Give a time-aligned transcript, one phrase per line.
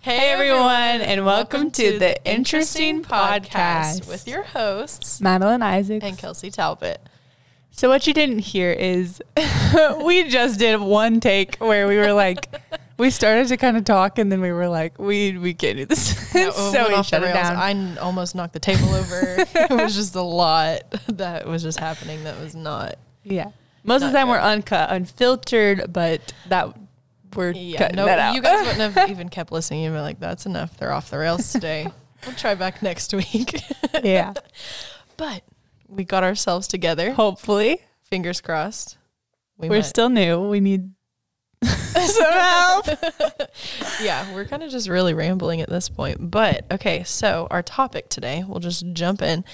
[0.00, 6.04] Hey, everyone, and welcome to the Interesting Podcast with your hosts Madeline Isaacs.
[6.04, 7.00] and Kelsey Talbot.
[7.70, 9.22] So what you didn't hear is
[10.04, 12.46] we just did one take where we were like,
[12.98, 15.86] we started to kind of talk, and then we were like, we we can't do
[15.86, 16.34] this.
[16.34, 17.34] No, so went we off the shut it rails.
[17.36, 17.56] down.
[17.56, 19.36] I n- almost knocked the table over.
[19.38, 22.24] it was just a lot that was just happening.
[22.24, 22.96] That was not.
[23.22, 23.50] yeah,
[23.84, 26.74] most of the Not time we're uncut, unfiltered, but that
[27.34, 28.34] we're Yeah, cutting no, that out.
[28.34, 29.82] you guys wouldn't have even kept listening.
[29.82, 30.76] You'd be like, "That's enough.
[30.76, 31.86] They're off the rails today.
[32.26, 33.62] we'll try back next week."
[34.02, 34.32] yeah,
[35.16, 35.42] but
[35.88, 37.12] we got ourselves together.
[37.12, 38.96] hopefully Fingers crossed.
[39.58, 40.40] We we're might- still new.
[40.48, 40.90] We need
[41.62, 42.86] some help.
[44.02, 46.30] yeah, we're kind of just really rambling at this point.
[46.30, 49.44] But okay, so our topic today, we'll just jump in,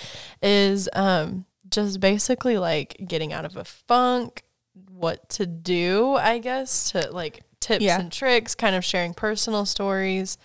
[0.43, 4.43] is um just basically like getting out of a funk,
[4.88, 8.01] what to do, I guess, to like tips Yeah.
[8.01, 10.38] and tricks, kind of sharing personal stories,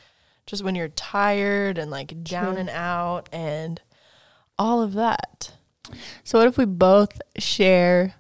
[0.46, 3.82] just when you're tired and like down and out and
[4.58, 5.54] all of that.
[6.24, 8.16] So what if we both share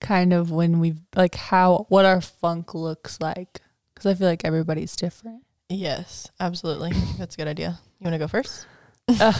[0.00, 3.60] kind of when we've like how what our funk looks like?
[3.94, 5.42] Because I feel like everybody's different.
[5.68, 6.92] Yes, absolutely.
[7.18, 7.78] That's a good idea.
[7.98, 8.66] You want to go first?
[9.08, 9.32] Uh.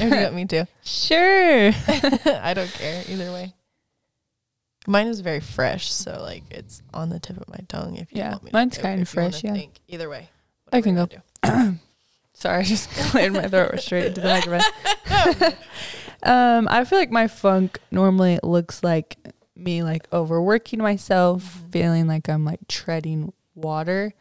[0.00, 0.64] you got me too?
[0.84, 1.72] Sure.
[1.88, 3.52] I don't care either way.
[4.90, 7.96] Mine is very fresh, so like it's on the tip of my tongue.
[7.96, 9.52] If you Yeah, want me, mine's to, you wanna fresh, yeah.
[9.52, 9.78] Think.
[9.86, 10.28] Either way,
[10.72, 11.08] I can go.
[12.34, 14.28] Sorry, I just cleared my throat straight into the
[15.08, 15.52] microphone.
[16.24, 19.16] um, I feel like my funk normally looks like
[19.54, 21.72] me like overworking myself, Mhm.
[21.72, 24.12] feeling like I'm like treading water.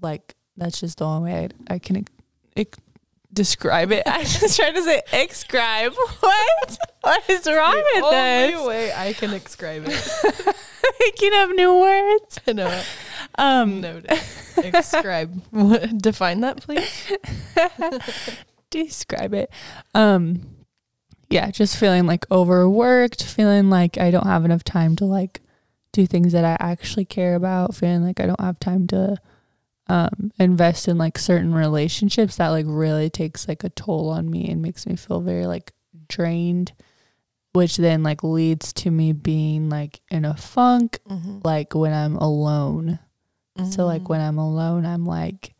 [0.00, 2.06] Like that's just the only way I, I can
[2.56, 2.78] ex-
[3.34, 4.04] describe it.
[4.06, 5.92] I just tried to say describe.
[6.20, 6.78] What?
[7.02, 7.84] What is wrong do.
[7.94, 8.54] with the this?
[8.54, 10.56] only way I can describe it.
[11.00, 12.38] Making have new words.
[12.46, 12.82] I no,
[13.36, 14.10] Um, noted.
[14.72, 15.42] Describe.
[15.50, 17.12] What- Define that, please.
[18.70, 19.50] describe it.
[19.94, 20.46] Um
[21.30, 25.40] yeah, just feeling like overworked, feeling like I don't have enough time to like
[25.92, 29.16] do things that I actually care about, feeling like I don't have time to
[29.88, 34.48] um invest in like certain relationships that like really takes like a toll on me
[34.48, 35.72] and makes me feel very like
[36.08, 36.72] drained,
[37.52, 41.40] which then like leads to me being like in a funk Mm-hmm.
[41.44, 42.98] like when I'm alone.
[43.70, 45.54] So like when I'm alone, I'm like,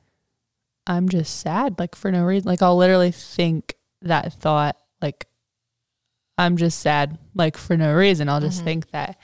[0.87, 2.49] I'm just sad, like for no reason.
[2.49, 5.27] Like I'll literally think that thought, like
[6.37, 8.29] I'm just sad, like for no reason.
[8.29, 8.65] I'll just Mhm.
[8.65, 9.17] think that,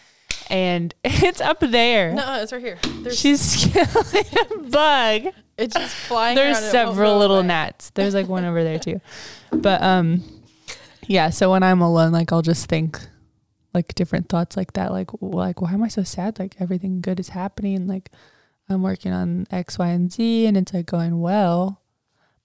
[0.48, 2.12] and it's up there.
[2.14, 2.78] no, it's right here.
[3.02, 5.34] There's, She's killing a bug.
[5.58, 6.36] it's just flying.
[6.36, 6.58] There's.
[6.58, 7.46] Several little away.
[7.48, 7.90] gnats.
[7.90, 9.00] There's like one over there too,
[9.52, 10.22] but um,
[11.06, 11.30] yeah.
[11.30, 13.00] So when I'm alone, like I'll just think
[13.74, 14.92] like different thoughts like that.
[14.92, 16.38] Like like why am I so sad?
[16.38, 17.86] Like everything good is happening.
[17.86, 18.10] Like
[18.68, 21.82] I'm working on X, Y, and Z, and it's like going well.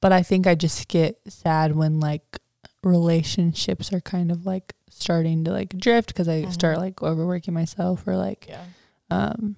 [0.01, 2.39] But I think I just get sad when like
[2.83, 6.81] relationships are kind of like starting to like drift because I start Mhm.
[6.81, 8.63] like overworking myself or like Yeah.
[9.11, 9.55] um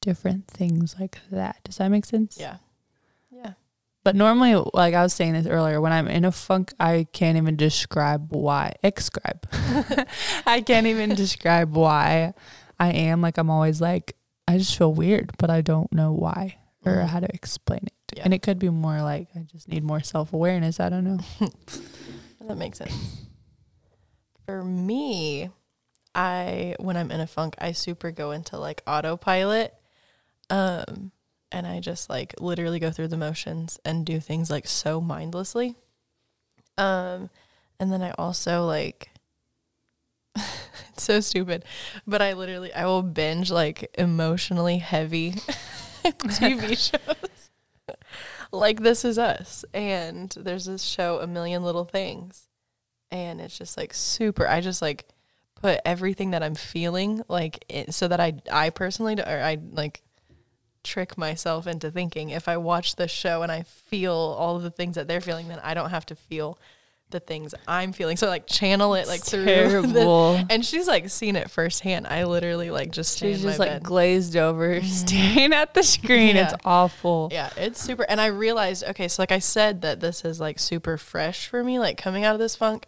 [0.00, 1.56] different things like that.
[1.64, 2.36] Does that make sense?
[2.38, 2.56] Yeah.
[3.30, 3.52] Yeah.
[4.04, 7.36] But normally, like I was saying this earlier, when I'm in a funk, I can't
[7.36, 8.74] even describe why.
[8.82, 9.46] Describe.
[10.46, 12.32] I can't even describe why
[12.78, 13.20] I am.
[13.20, 14.16] Like I'm always like,
[14.46, 16.56] I just feel weird, but I don't know why
[16.86, 17.06] or Mhm.
[17.08, 17.92] how to explain it.
[18.16, 18.22] Yeah.
[18.24, 20.80] And it could be more like I just need more self awareness.
[20.80, 21.18] I don't know.
[22.46, 22.94] That makes sense.
[24.48, 25.50] For me,
[26.14, 29.74] I when I'm in a funk, I super go into like autopilot.
[30.48, 31.12] Um
[31.52, 35.76] and I just like literally go through the motions and do things like so mindlessly.
[36.78, 37.28] Um
[37.78, 39.10] and then I also like
[40.34, 41.66] it's so stupid,
[42.06, 45.32] but I literally I will binge like emotionally heavy
[46.02, 47.50] TV shows.
[48.50, 49.66] like This Is Us.
[49.74, 52.47] And there's this show, A Million Little Things.
[53.10, 54.46] And it's just like super.
[54.46, 55.06] I just like
[55.60, 60.02] put everything that I'm feeling like in, so that I I personally or I like
[60.84, 64.70] trick myself into thinking if I watch this show and I feel all of the
[64.70, 66.58] things that they're feeling, then I don't have to feel
[67.10, 68.16] the things I'm feeling.
[68.16, 72.06] So like channel it like It's through the, and she's like seen it firsthand.
[72.06, 73.82] I literally like just She's just like bed.
[73.82, 76.36] glazed over, staring at the screen.
[76.36, 76.44] Yeah.
[76.44, 77.28] It's awful.
[77.32, 78.04] Yeah, it's super.
[78.08, 81.64] And I realized, okay, so like I said that this is like super fresh for
[81.64, 82.86] me, like coming out of this funk,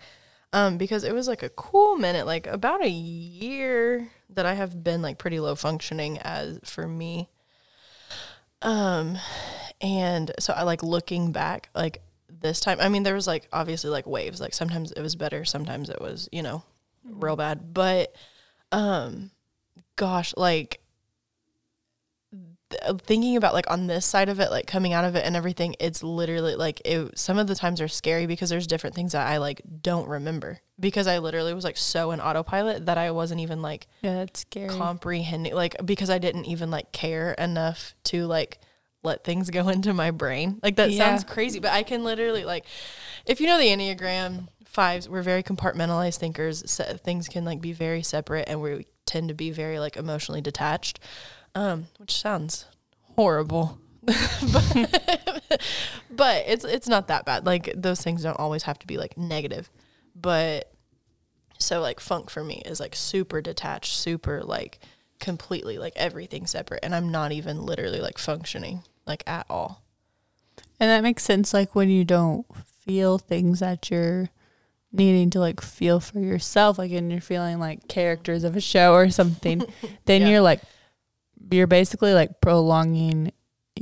[0.52, 4.84] um, because it was like a cool minute, like about a year that I have
[4.84, 7.28] been like pretty low functioning as for me.
[8.62, 9.16] Um,
[9.80, 12.02] and so I like looking back, like
[12.40, 15.44] this time, I mean, there was like obviously like waves, like sometimes it was better,
[15.44, 16.62] sometimes it was, you know,
[17.04, 18.14] real bad, but,
[18.72, 19.30] um,
[19.96, 20.80] gosh, like
[22.70, 25.36] th- thinking about like on this side of it, like coming out of it and
[25.36, 27.18] everything, it's literally like it.
[27.18, 30.60] Some of the times are scary because there's different things that I like don't remember
[30.78, 34.40] because I literally was like so in autopilot that I wasn't even like Yeah, that's
[34.40, 34.68] scary.
[34.68, 38.60] comprehending like because I didn't even like care enough to like
[39.02, 40.58] let things go into my brain.
[40.62, 40.98] Like that Yeah.
[41.08, 42.64] sounds crazy, but I can literally like
[43.26, 46.62] if you know the Enneagram fives, we're very compartmentalized thinkers.
[46.70, 50.40] Se- things can like be very separate and we tend to be very like emotionally
[50.40, 51.00] detached.
[51.54, 52.66] Um, which sounds
[53.16, 53.78] horrible.
[54.02, 55.00] but,
[56.10, 57.44] but it's it's not that bad.
[57.46, 59.70] Like those things don't always have to be like negative.
[60.14, 60.72] But
[61.58, 64.78] so like funk for me is like super detached, super like
[65.18, 69.82] completely like everything separate and I'm not even literally like functioning like at all.
[70.78, 72.46] And that makes sense like when you don't
[72.86, 74.30] feel things that you're
[74.92, 78.94] needing to like feel for yourself, like and you're feeling like characters of a show
[78.94, 79.62] or something,
[80.06, 80.28] then Yeah.
[80.28, 80.62] you're like
[81.50, 83.32] you're basically like prolonging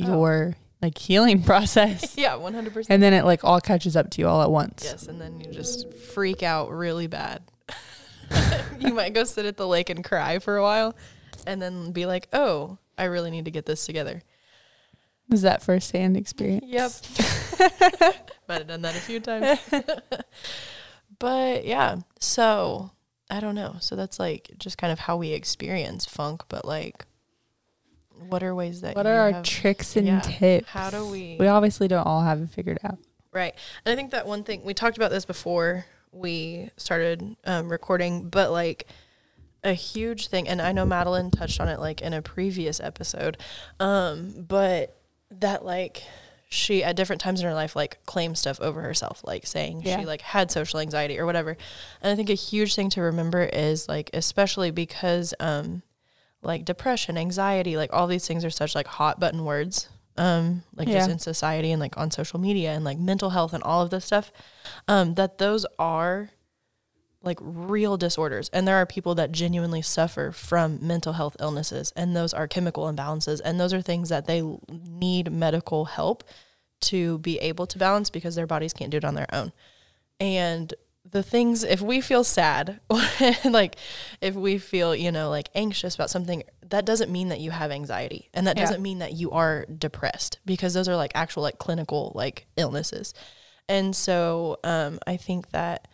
[0.01, 0.07] Oh.
[0.07, 2.15] your like healing process.
[2.19, 2.87] Yeah, 100%.
[2.89, 4.83] and then it like all catches up to you all at once.
[4.85, 7.43] yes, and then you just freak out really bad.
[8.81, 10.95] you might go sit at the lake and cry for a while
[11.47, 14.23] and then be like, "Oh, I really need to get this together."
[15.31, 16.65] Is that first hand experience?
[16.67, 16.93] Yep.
[18.49, 19.59] Might have done that a few times.
[21.19, 22.91] but yeah, so
[23.31, 23.77] I don't know.
[23.81, 27.05] So that's like just kind of how we experience funk, but like
[28.29, 30.69] what are ways that What you are our have- tricks and yeah, tips?
[30.69, 32.99] How do we We obviously don't all have it figured out.
[33.33, 33.55] Right.
[33.85, 38.29] And I think that one thing we talked about this before we started um, recording,
[38.31, 38.87] but like
[39.63, 43.37] a huge thing, and I know Madeline touched on it like in a previous episode,
[43.79, 44.98] um, but
[45.31, 46.03] that like
[46.51, 49.99] she at different times in her life like claimed stuff over herself, like saying Yeah.
[50.01, 51.57] she like had social anxiety or whatever.
[52.01, 55.83] And I think a huge thing to remember is like especially because um
[56.41, 59.89] like depression, anxiety, like all these things are such like hot button words.
[60.17, 63.63] Um, like just in society and like on social media and like mental health and
[63.63, 64.33] all of this stuff.
[64.89, 66.31] Um, that those are
[67.23, 68.49] like real disorders.
[68.53, 71.93] And there are people that genuinely suffer from mental health illnesses.
[71.97, 73.41] And those are chemical imbalances.
[73.45, 76.25] And those are things that they need medical help
[76.83, 79.53] to be able to balance because their bodies can't do it on their own.
[80.21, 80.73] And
[81.11, 82.81] the things, if we feel sad,
[83.45, 83.77] like
[84.21, 87.71] if we feel, you know, like anxious about something, that doesn't mean that you have
[87.73, 88.29] anxiety.
[88.33, 88.65] And that Yeah.
[88.65, 93.13] doesn't mean that you are depressed because those are like actual, like clinical, like illnesses.
[93.69, 95.88] And so um, I think that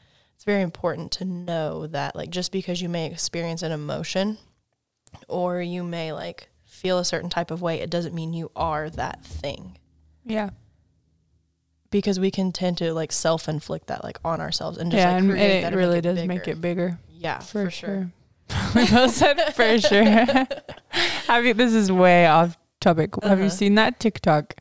[0.45, 4.37] it's very important to know that, like, just because you may experience an emotion
[5.27, 8.91] or you may like feel a certain type of way, it doesn't mean you are
[8.91, 9.79] that thing
[10.27, 10.51] Yeah.
[11.91, 15.13] because we can tend to like self inflict that like on ourselves and just yeah,
[15.15, 16.99] like and, it and really make does it make it bigger.
[17.09, 18.11] Yeah, For, for, sure.
[18.51, 18.59] sure.
[18.75, 20.05] we both said for sure.
[21.27, 23.15] Have you, this is way off topic.
[23.23, 23.55] Have you Uh-huh.
[23.55, 24.57] seen that TikTok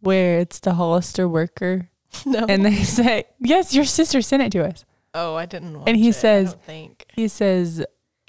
[0.00, 1.90] where it's the Hollister worker
[2.24, 2.46] No.
[2.48, 4.86] and they say, Yes, your sister sent it to us.
[5.16, 5.78] Oh, I didn't.
[5.78, 7.06] Watch And he it, I says- don't think.
[7.14, 7.84] He says,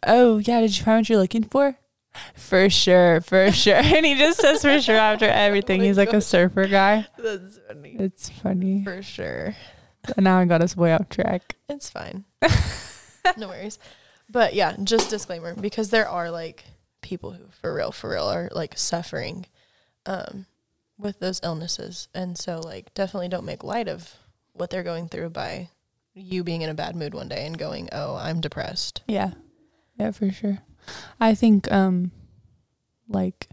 [0.06, 1.78] Oh, yeah, did you find what you're looking for?
[2.36, 3.76] For sure, for sure.
[3.76, 5.82] And he just says for sure after everything.
[5.82, 7.06] my He's like a surfer guy.
[7.18, 7.96] That's funny.
[8.00, 8.84] It's funny.
[8.84, 9.56] For sure.
[10.16, 11.56] And now I got us way off track.
[11.70, 12.24] It's fine.
[13.38, 13.78] no worries.
[14.30, 16.64] But yeah, just disclaimer because there are like
[17.02, 19.46] people who for real, for real are like suffering
[20.06, 20.46] um
[20.98, 22.08] with those illnesses.
[22.14, 24.16] And so like definitely don't make light of
[24.54, 25.70] what they're going through by
[26.18, 29.32] you being in a bad mood one day and going, "Oh, I'm depressed." Yeah.
[29.98, 30.60] Yeah, for sure.
[31.20, 32.12] I think um
[33.08, 33.48] like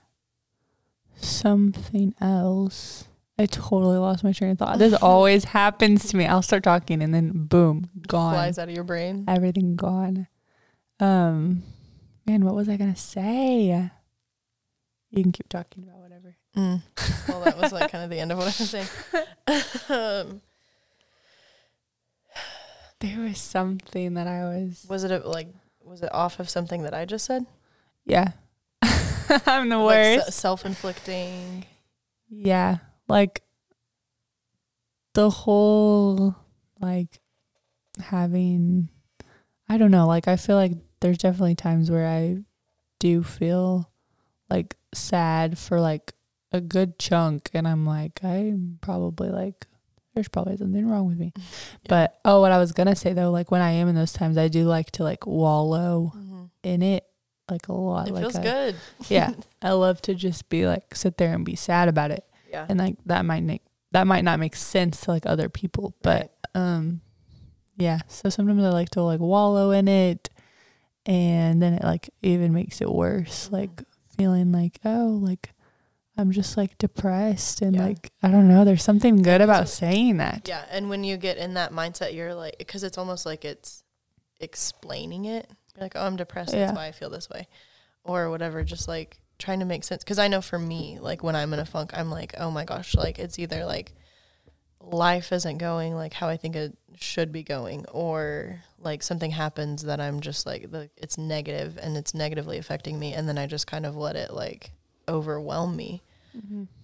[1.17, 3.05] something else.
[3.39, 4.79] I totally lost my train of thought.
[4.79, 6.27] This always happens to me.
[6.27, 8.35] I'll start talking and then boom, gone.
[8.35, 9.25] Flies out of your brain.
[9.29, 10.29] Everything gone.
[11.01, 11.63] Um
[12.27, 13.91] man, what was I gonna say?
[15.11, 16.37] You can keep talking about whatever.
[16.57, 16.83] Mm.
[17.29, 18.87] Well, that was like kind of the end of what I was saying.
[20.29, 20.43] um,
[23.05, 25.49] There was something that I was was it a, like
[25.83, 27.45] was it off of something that I just said?
[28.07, 28.33] Yeah.
[29.47, 30.27] I'm the Like worst.
[30.27, 31.65] se- self-inflicting.
[32.31, 33.43] Yeah, like
[35.15, 36.35] the whole
[36.81, 37.21] like
[38.01, 38.89] having
[39.69, 42.39] I don't know, like I feel like there's definitely times where I
[42.99, 43.91] do feel
[44.51, 46.15] like sad for like
[46.53, 49.67] a good chunk and I'm like I'm probably like
[50.15, 51.33] there's probably something wrong with me.
[51.89, 54.13] But oh what I was going to say though like when I am in those
[54.13, 56.51] times I do like to like wallow Mhm.
[56.63, 57.05] in it
[57.51, 58.77] like a lot It like feels I, good.
[59.09, 59.33] Yeah.
[59.63, 62.65] I love to just be like sit there and be sad about it Yeah.
[62.69, 66.33] and like that might make that might not make sense to like other people but
[66.55, 67.01] um
[67.77, 70.31] yeah so sometimes i like to like wallow in it
[71.07, 73.53] and then it like even makes it worse Mhm.
[73.53, 73.83] like
[74.17, 75.53] feeling like oh like
[76.17, 77.87] I'm just like depressed and Yeah.
[77.87, 78.65] like I don't know.
[78.65, 80.47] There's something good about saying that.
[80.49, 83.83] Yeah, and when you get in that mindset, you're like, because it's almost like it's
[84.41, 85.49] explaining it.
[85.75, 86.53] You're like, oh, I'm depressed.
[86.55, 86.67] Yeah.
[86.67, 87.49] That's why I feel this way,
[88.05, 88.63] or whatever.
[88.63, 90.05] Just like trying to make sense.
[90.05, 92.65] Because I know for me, like when I'm in a funk, I'm like, oh my
[92.65, 93.93] gosh, like it's either like
[94.81, 99.83] life isn't going like how I think it should be going, or like something happens
[99.83, 103.47] that I'm just like, the, it's negative and it's negatively affecting me, and then I
[103.47, 104.71] just kind of let it like
[105.09, 106.03] overwhelm me.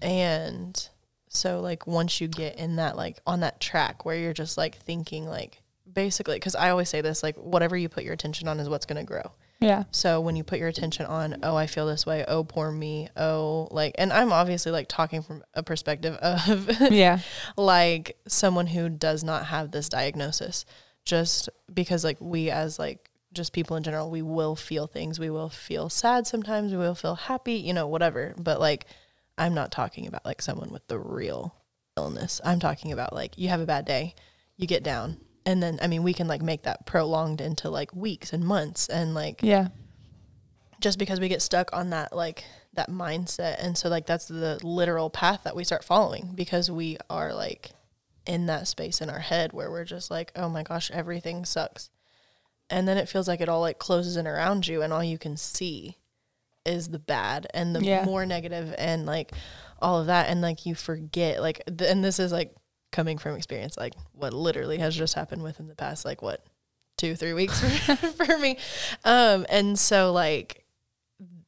[0.02, 0.88] And
[1.28, 4.76] so like once you get in that like on that track where you're just like
[4.76, 5.62] thinking like
[5.92, 8.86] basically cuz I always say this like whatever you put your attention on is what's
[8.86, 9.32] going to grow.
[9.60, 9.84] Yeah.
[9.90, 13.08] So when you put your attention on oh I feel this way, oh poor me,
[13.16, 17.18] oh like and I'm obviously like talking from a perspective of Yeah.
[17.56, 20.64] like someone who does not have this diagnosis
[21.04, 25.18] just because like we as like just people in general we will feel things.
[25.20, 26.72] We will feel sad sometimes.
[26.72, 28.34] We will feel happy you know whatever.
[28.38, 28.86] But like
[29.38, 31.54] i'm not talking about like someone with the real
[31.96, 32.40] illness.
[32.44, 34.14] I'm talking about like you have a bad day
[34.56, 35.18] you get down.
[35.46, 38.88] And then i mean we can like make that prolonged into like weeks and months
[38.88, 39.68] and like Yeah.
[40.80, 42.44] just because we get stuck on that like
[42.74, 43.56] that mindset.
[43.64, 47.70] And so like that's the literal path that we start following because we are like
[48.26, 51.90] in that space in our head where we're just like oh my gosh everything sucks
[52.70, 55.18] and then it feels like it all like closes in around you and all you
[55.18, 55.96] can see
[56.64, 58.04] is the bad and the Yeah.
[58.04, 59.32] more negative and like
[59.80, 62.54] all of that and like you forget like th- and this is like
[62.92, 66.44] coming from experience like what literally has just happened within the past like what
[66.98, 67.96] two three weeks for,
[68.26, 68.58] for me
[69.04, 70.64] um and so like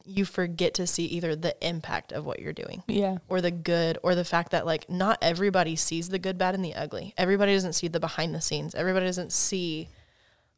[0.05, 3.17] you forget to see either the impact of what you're doing Yeah.
[3.29, 6.65] or the good or the fact that like not everybody sees the good bad and
[6.65, 9.89] the ugly everybody doesn't see the behind the scenes everybody doesn't see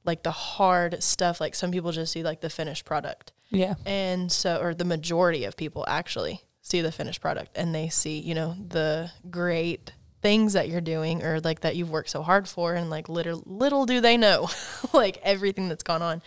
[0.05, 3.31] like the hard stuff like some people just see like the finished product.
[3.50, 3.75] Yeah.
[3.85, 8.19] and so or the majority of people actually see the finished product and they see
[8.19, 9.93] you know the great
[10.25, 13.43] things that you're doing or like that you've worked so hard for and like little
[13.45, 14.50] little do they know
[14.93, 16.19] like everything that's gone on.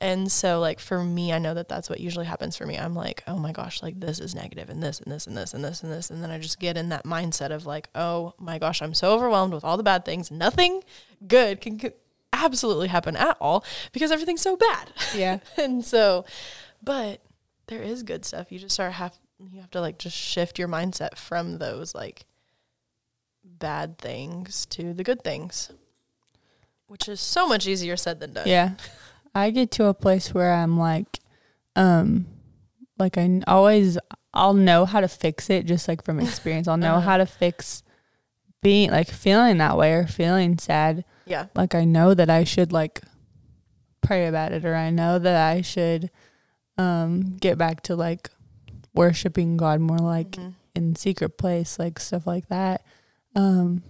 [0.00, 2.78] And so like for me i know that that's what usually happens for me.
[2.78, 5.54] I'm like oh my gosh like this is negative and this and this and this
[5.54, 6.10] and this and this.
[6.10, 9.12] And then i just get in that mindset of like oh my gosh i'm so
[9.12, 10.30] overwhelmed with all the bad things.
[10.30, 10.84] Nothing
[11.26, 11.80] good can
[12.44, 15.38] absolutely happen at all because everything's so bad Yeah.
[15.56, 16.24] and so
[16.82, 17.20] but
[17.68, 20.68] there is good stuff you just start have you have to like just shift your
[20.68, 22.24] mindset from those like
[23.44, 25.70] bad things to the good things
[26.86, 28.72] which is so much easier said than done Yeah.
[29.34, 31.20] I get to a place where I'm like,
[31.74, 32.26] um,
[32.98, 33.96] like I always,
[34.34, 36.68] I'll know how to fix it just like from experience.
[36.68, 37.00] I'll know Uh-huh.
[37.12, 37.82] how to fix
[38.60, 41.06] being like feeling that way or feeling sad.
[41.26, 43.00] Yeah Like I know that I should like
[44.00, 46.10] pray about it or I know that I should
[46.78, 48.30] um get back to like
[48.94, 50.54] worshiping God more like Mhm.
[50.74, 52.82] in secret place, like stuff like that.
[53.34, 53.82] Um,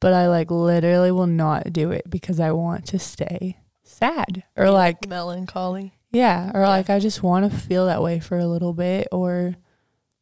[0.00, 4.70] but I like literally will not do it because I want to stay sad or
[4.70, 6.68] like melancholy yeah, or Yeah.
[6.68, 9.54] like I just want to feel that way for a little bit or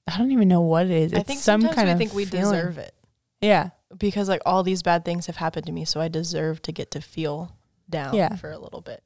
[0.07, 1.13] I don't even know what it is.
[1.13, 2.45] It's i think some sometimes kind we of think we feeling.
[2.53, 2.95] deserve it
[3.41, 6.73] Yeah, because like all these bad things have happened to me so i deserve to
[6.73, 7.57] get to feel
[7.89, 8.37] down Yeah.
[8.37, 9.03] for a little bit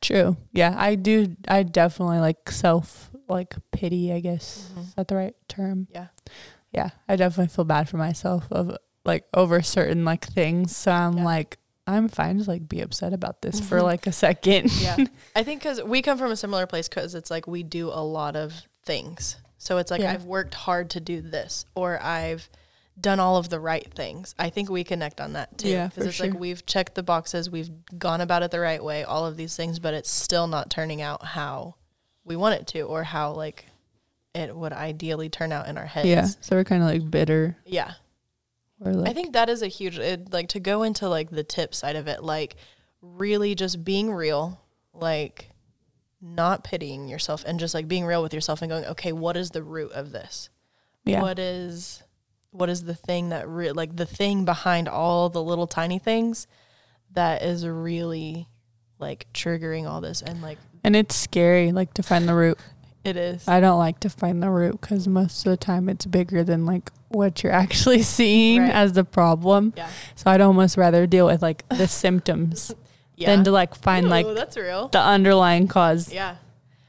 [0.00, 0.38] true.
[0.52, 1.36] Yeah, I do.
[1.46, 4.12] I definitely like self like pity.
[4.12, 4.80] I guess Mhm.
[4.88, 5.88] is that the right term?
[5.92, 6.06] Yeah.
[6.72, 6.90] yeah.
[7.06, 10.74] I definitely feel bad for myself of like over certain like things.
[10.74, 11.24] So I'm Yeah.
[11.24, 13.82] like, I'm fine to like be upset about this for Mhm.
[13.84, 14.72] like a second.
[14.80, 14.96] yeah
[15.36, 18.02] i think because we come from a similar place because it's like we do a
[18.02, 20.12] lot of things so it's like Yeah.
[20.12, 22.48] i've worked hard to do this or i've
[23.00, 26.06] done all of the right things i think we connect on that too Yeah, because
[26.06, 29.36] it's like we've checked the boxes we've gone about it the right way all of
[29.36, 31.76] these things but it's still not turning out how
[32.24, 33.66] we want it to or how like
[34.34, 36.26] it would ideally turn out in our heads Yeah.
[36.40, 37.56] So we're kind of like bitter.
[37.64, 37.94] yeah
[38.80, 41.42] Or like I think that is a huge it, like to go into like the
[41.42, 42.54] tip side of it, like
[43.02, 44.60] really just being real,
[44.94, 45.50] like
[46.22, 49.50] not pitying yourself and just like being real with yourself and going, okay, what is
[49.50, 50.48] the root of this?
[51.04, 51.22] yeah.
[51.22, 52.02] What is
[52.52, 56.46] what is the thing that re- like the thing behind all the little tiny things
[57.12, 58.48] that is really
[58.98, 62.58] like triggering all this and like And it's scary like to find the root.
[63.04, 63.46] it is.
[63.48, 66.66] I don't like to find the root because most of the time it's bigger than
[66.66, 68.72] like what you're actually seeing Right.
[68.72, 69.72] as the problem.
[69.76, 69.88] yeah.
[70.16, 72.72] So I'd almost rather deal with like the symptoms
[73.16, 73.34] Yeah.
[73.34, 74.88] than to like find like that's real.
[74.88, 76.36] the underlying cause Yeah.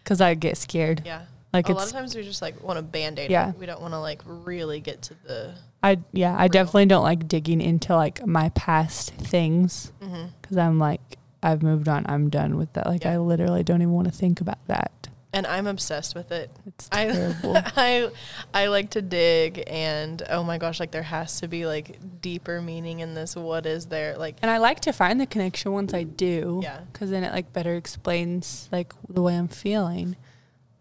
[0.03, 1.03] because I get scared.
[1.05, 1.23] Yeah.
[1.53, 3.49] Like a lot of times we just like want to band-aid Yeah.
[3.49, 3.57] it.
[3.57, 7.27] We don't want to like really get to the I yeah I definitely don't like
[7.27, 10.27] digging into like my past things mm-hmm.
[10.41, 12.05] because I'm like I've moved on.
[12.07, 12.85] I'm done with that.
[12.87, 13.13] Like Yeah.
[13.13, 14.91] I literally don't even want to think about that.
[15.33, 16.51] and I'm obsessed with it.
[16.67, 17.57] It's I terrible.
[17.57, 18.09] I
[18.53, 22.61] I like to dig and oh my gosh, like there has to be like deeper
[22.61, 23.35] meaning in this.
[23.35, 24.17] What is there?
[24.17, 26.61] Like and I like to find the connection once I do.
[26.63, 26.81] Yeah.
[26.93, 30.15] Because then it like better explains like the way I'm feeling.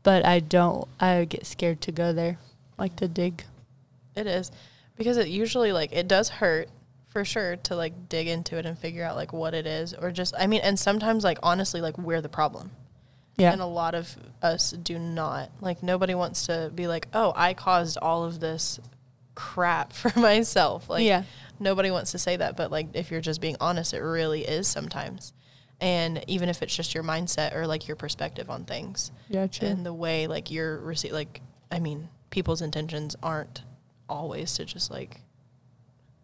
[0.03, 0.87] But I don't.
[0.99, 2.39] I get scared to go there,
[2.79, 3.45] like to dig.
[4.17, 4.51] it is
[4.97, 6.69] because it usually like it does hurt
[7.09, 10.11] for sure to like dig into it and figure out like what it is or
[10.11, 12.71] just I mean and sometimes like honestly like we're the problem.
[13.37, 13.53] Yeah.
[13.53, 15.51] And a lot of us do not.
[15.61, 18.79] Like nobody wants to be like, "Oh, I caused all of this
[19.35, 21.23] crap for myself." Like Yeah.
[21.59, 24.69] nobody wants to say that, but like if you're just being honest, it really is
[24.69, 25.33] sometimes.
[25.81, 29.47] And even if it's just your mindset or like your perspective on things yeah.
[29.47, 29.69] True.
[29.69, 31.41] and the way like you're receive like
[31.73, 33.63] I mean, people's intentions aren't
[34.09, 35.21] always to just like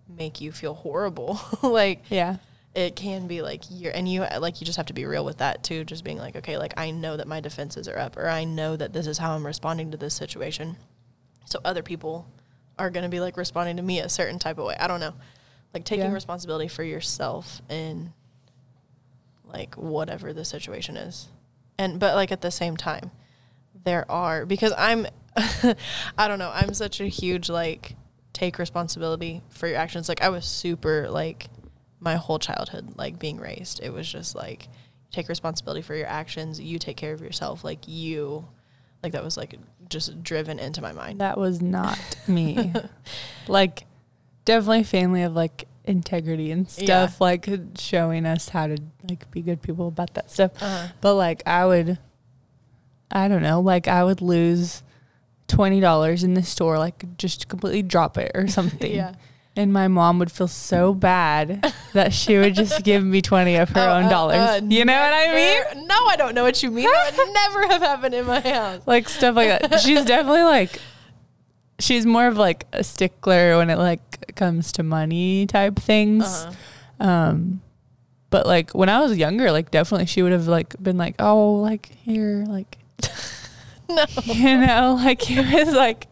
[0.08, 1.40] make you feel horrible.
[1.62, 2.36] like yeah.
[2.74, 5.38] it can be like you're and you like you just have to be real with
[5.38, 8.28] that too just being like okay like i know that my defenses are up or
[8.28, 10.76] i know that this is how i'm responding to this situation
[11.44, 12.26] so other people
[12.78, 15.00] are going to be like responding to me a certain type of way i don't
[15.00, 15.14] know
[15.74, 16.12] like taking Yeah.
[16.12, 18.12] responsibility for yourself in
[19.46, 21.28] like whatever the situation is.
[21.78, 23.10] And but like at the same time
[23.84, 27.94] there are because i'm i don't know i'm such a huge like
[28.32, 30.08] take responsibility for your actions.
[30.08, 31.48] Like i was super like
[32.00, 33.80] my whole childhood like being raised.
[33.82, 34.68] It was just like
[35.10, 36.60] take responsibility for your actions.
[36.60, 37.64] You take care of yourself.
[37.64, 38.46] Like you
[39.02, 39.56] like that was like
[39.88, 41.20] just driven into my mind.
[41.20, 42.72] That was not me.
[43.48, 43.86] like,
[44.44, 47.06] definitely family of like integrity and Yeah.
[47.06, 48.76] stuff, like showing us how to
[49.08, 50.52] like be good people about that stuff.
[50.60, 50.88] uh-huh.
[51.00, 51.98] But like, I would,
[53.10, 54.82] I don't know, like I would lose
[55.48, 58.92] twenty dollars in the store, like just completely drop it or something.
[59.02, 59.14] yeah
[59.56, 63.68] And my mom would feel so bad that she would just give me twenty of
[63.70, 64.36] her Oh, own uh, dollars.
[64.38, 65.86] uh, you know what I mean?
[65.86, 68.82] no i don't know what you mean that would never have happened in my house
[68.86, 69.80] like stuff like that.
[69.80, 70.78] She's definitely like
[71.78, 76.24] she's more of like a stickler when it like comes to money type things.
[76.24, 77.08] uh-huh.
[77.08, 77.60] Um
[78.30, 81.54] but like when I was younger, like definitely she would have like been like, "Oh,
[81.54, 82.78] like here, like
[83.88, 86.06] no you know, like it was like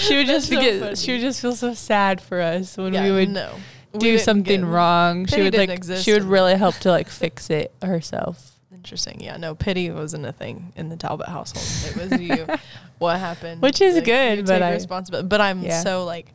[0.00, 0.96] she would just so get funny.
[0.96, 3.54] she would just feel so sad for us when yeah, we would no
[3.92, 5.26] do didn't something wrong.
[5.26, 8.51] She would like exist she would really help to like fix it herself.
[8.82, 9.20] Interesting.
[9.20, 11.64] Yeah, no, pity wasn't a thing in the Talbot household.
[12.04, 12.46] It was you.
[12.98, 13.62] what happened?
[13.62, 15.28] Which is Like, good, but take I- responsibility.
[15.28, 15.80] But I'm Yeah.
[15.82, 16.34] so like,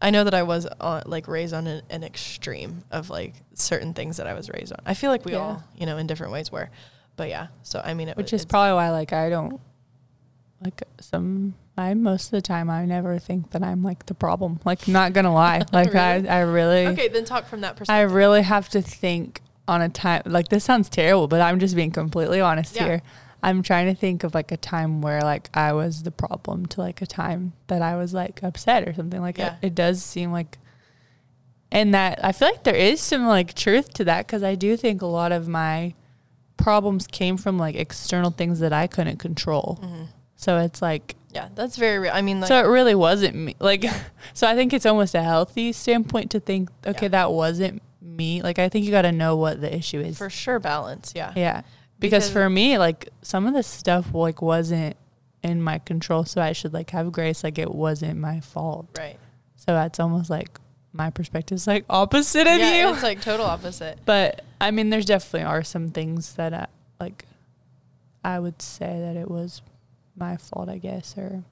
[0.00, 3.94] I know that I was on, like raised on an, an extreme of like certain
[3.94, 4.78] things that I was raised on.
[4.86, 5.38] I feel like we Yeah.
[5.38, 6.70] all, you know, in different ways were.
[7.16, 9.60] But yeah, so I mean, it which is probably why like I don't
[10.62, 14.60] like some I most of the time I never think that I'm like the problem.
[14.64, 15.62] Like not gonna lie.
[15.72, 16.28] Like Really?
[16.28, 17.08] I I really okay.
[17.08, 18.08] Then talk from that perspective.
[18.10, 21.76] I really have to think on a time like this sounds terrible, but I'm just
[21.76, 22.84] being completely honest Yeah.
[22.86, 23.02] here.
[23.42, 26.80] I'm trying to think of like a time where like I was the problem to
[26.80, 29.54] like a time that I was like upset or something like Yeah.
[29.62, 30.58] it, it does seem like
[31.70, 34.76] and that I feel like there is some like truth to that because I do
[34.76, 35.94] think a lot of my
[36.56, 39.78] problems came from like external things that I couldn't control.
[39.82, 40.08] Mhm.
[40.36, 42.12] So it's like Yeah, that's very real.
[42.14, 43.54] I mean, like, so it really wasn't me.
[43.60, 43.84] Like
[44.34, 47.08] so I think it's almost a healthy standpoint to think okay Yeah.
[47.10, 48.42] that wasn't me.
[48.42, 50.18] Like I think you got to know what the issue is.
[50.18, 51.12] for sure, balance.
[51.16, 51.32] Yeah.
[51.36, 51.62] yeah.
[51.98, 54.96] Because, Because- for me like some of the stuff like wasn't
[55.42, 58.88] in my control so I should like have grace like it wasn't my fault.
[58.98, 59.18] Right.
[59.56, 60.58] So that's almost like
[60.92, 62.92] my perspective is like opposite of yeah, you.
[62.94, 63.98] it's like total opposite.
[64.04, 66.66] But I mean, there's definitely are some things that I,
[67.00, 67.24] like
[68.24, 69.62] I would say that it was
[70.16, 71.44] my fault, I guess, or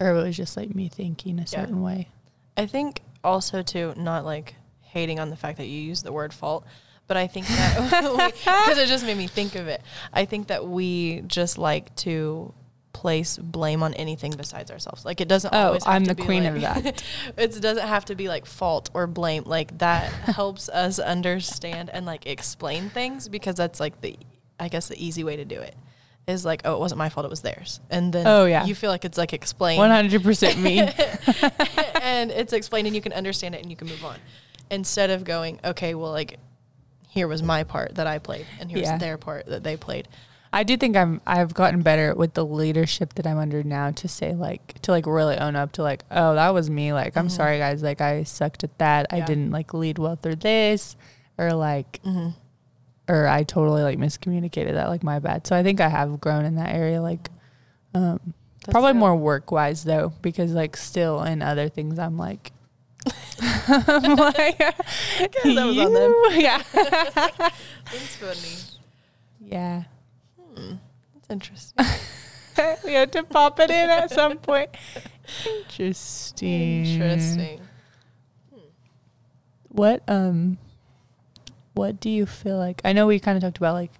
[0.00, 1.46] or it was just like me thinking a Yeah.
[1.46, 2.08] certain way.
[2.56, 4.56] I think also too, not like
[4.96, 6.64] hating on the fact that you use the word fault,
[7.06, 9.82] but I think that because it just made me think of it.
[10.12, 12.52] I think that we just like to
[12.92, 15.04] place blame on anything besides ourselves.
[15.04, 17.02] Like it doesn't Oh, I'm the queen like- of that.
[17.36, 19.42] it doesn't have to be like fault or blame.
[19.44, 24.18] Like that helps us understand and like explain things because that's like the,
[24.58, 25.76] I guess the easy way to do it
[26.26, 28.64] is like, oh, it wasn't my fault, it was theirs, and then Oh, yeah.
[28.64, 30.80] you feel like it's like explained One hundred percent me.
[32.02, 34.16] and it's explained and you can understand it and you can move on
[34.70, 36.38] instead of going okay well like
[37.08, 38.98] here was my part that i played and here's Yeah.
[38.98, 40.08] their part that they played
[40.52, 44.08] I do think I'm I've gotten better with the leadership that I'm under now to
[44.08, 47.26] say like to like really own up to like oh that was me like I'm
[47.26, 47.30] Mhm.
[47.32, 50.96] sorry guys like I sucked at that I didn't like lead well through this
[51.36, 52.28] or like mm-hmm.
[53.12, 55.46] or I totally like miscommunicated that like my bad.
[55.46, 57.28] So I think I have grown in that area like
[57.92, 58.32] um
[58.70, 62.52] probably more work wise though because like still in other things I'm like
[63.68, 66.14] I'm like that was on them.
[66.40, 66.62] Yeah.
[66.72, 68.80] that's funny
[69.40, 69.84] yeah.
[70.56, 70.74] hmm.
[71.14, 71.84] That's interesting.
[72.84, 74.70] we had to pop it in at some point.
[75.58, 76.84] Interesting.
[76.84, 77.60] Interesting.
[79.68, 80.58] What um
[81.74, 83.92] what do you feel like I know we kind of talked about like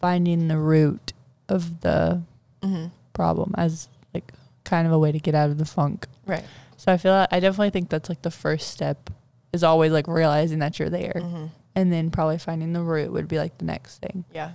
[0.00, 1.12] finding the root
[1.48, 2.22] of the
[2.62, 4.32] hmm problem as like
[4.64, 6.06] kind of a way to get out of the funk.
[6.26, 6.44] Right.
[6.76, 9.10] So I feel like, I definitely think that's like the first step
[9.52, 11.20] is always like realizing that you're there.
[11.20, 14.24] hmm And then probably finding the root would be like the next thing.
[14.34, 14.52] Yeah.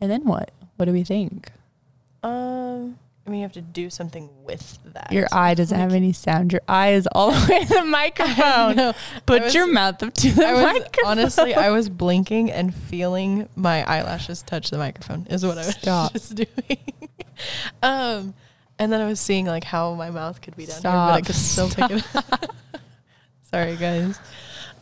[0.00, 0.50] And then what?
[0.76, 1.50] What do we think?
[2.22, 2.98] Um.
[3.26, 5.12] I mean, you have to do something with that.
[5.12, 6.52] Your eye doesn't have any sound.
[6.52, 8.94] Your eye is all the way to the microphone.
[9.26, 11.04] Put was- your mouth up to the I was microphone.
[11.06, 15.26] honestly, I was blinking and feeling my eyelashes touch the microphone.
[15.30, 16.12] Is what I was Stop.
[16.14, 16.78] just doing.
[17.82, 18.34] um,
[18.80, 21.20] and then I was seeing like how my mouth could be down here, but I
[21.20, 22.16] could still pick it.
[22.16, 22.56] up.
[23.42, 24.18] Sorry, guys.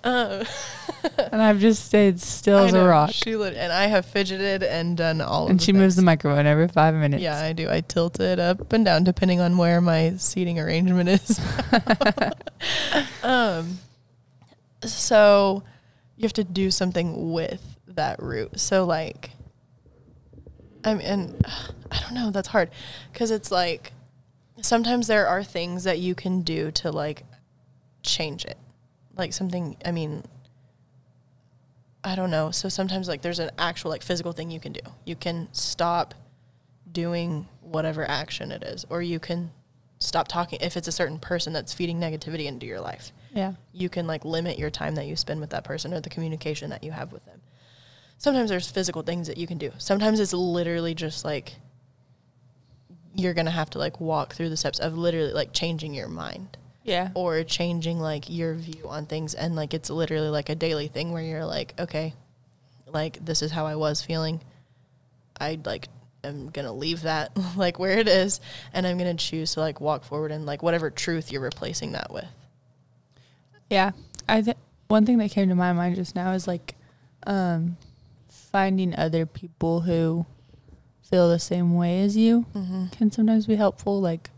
[0.04, 0.44] Um,
[1.32, 3.10] and I've just stayed still as a rock.
[3.12, 5.46] She lit, and I have fidgeted and done all.
[5.46, 7.20] of And she moves the microphone every five minutes.
[7.20, 7.68] Yeah, I do.
[7.68, 11.40] I tilt it up and down depending on where my seating arrangement is.
[13.24, 13.78] um,
[14.84, 15.64] so
[16.16, 18.60] you have to do something with that root.
[18.60, 19.30] So like,
[20.88, 21.46] I mean, and,
[21.92, 22.30] I don't know.
[22.30, 22.70] That's hard
[23.12, 23.92] because it's like
[24.60, 27.24] sometimes there are things that you can do to like
[28.02, 28.58] change it,
[29.16, 29.76] like something.
[29.84, 30.24] I mean.
[32.04, 32.52] I don't know.
[32.52, 34.80] So sometimes like there's an actual like physical thing you can do.
[35.04, 36.14] You can stop
[36.90, 39.50] doing whatever action it is or you can
[39.98, 43.52] stop talking if it's a certain person that's feeding negativity into your life Yeah.
[43.72, 46.70] you can like limit your time that you spend with that person or the communication
[46.70, 47.40] that you have with them
[48.18, 49.72] sometimes there's physical things that you can do.
[49.78, 51.54] Sometimes it's literally just like
[53.14, 56.56] you're gonna have to like walk through the steps of literally like changing your mind.
[56.84, 57.10] Yeah.
[57.14, 59.34] or changing like your view on things.
[59.34, 62.14] And like it's literally like a daily thing where you're like okay
[62.86, 64.40] like this is how i was feeling.
[65.38, 65.88] I like
[66.24, 68.40] am gonna leave that like where it is.
[68.72, 72.10] And i'm gonna choose to like walk forward and like whatever truth you're replacing that
[72.10, 72.24] with.
[73.68, 73.90] Yeah.
[74.26, 76.74] I think one thing that came to my mind just now is like
[77.26, 77.76] um
[78.58, 80.26] finding other people who
[81.08, 82.88] feel the same way as you mm-hmm.
[82.88, 84.00] can sometimes be helpful.
[84.00, 84.30] Like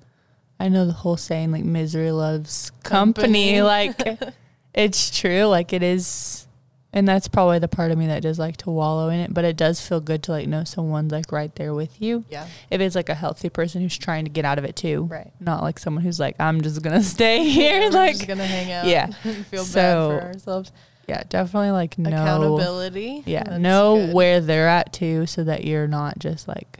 [0.61, 3.55] I know the whole saying like misery loves company.
[3.55, 3.63] Company.
[3.63, 4.35] like
[4.75, 5.45] it's true.
[5.45, 6.47] Like it is
[6.93, 9.47] and that's probably the part of me that does like to wallow in it, but
[9.47, 12.27] it does feel good to like know someone's like right there with you.
[12.29, 15.05] yeah If it's like a healthy person who's trying to get out of it too.
[15.05, 17.81] right Not like someone who's like, I'm just gonna stay here.
[17.81, 19.07] We're like just gonna hang out yeah.
[19.25, 20.73] and feel So, bad for ourselves
[21.11, 24.15] Yeah, definitely like know accountability Yeah, That's know good.
[24.15, 26.79] where they're at too, so that you're not just like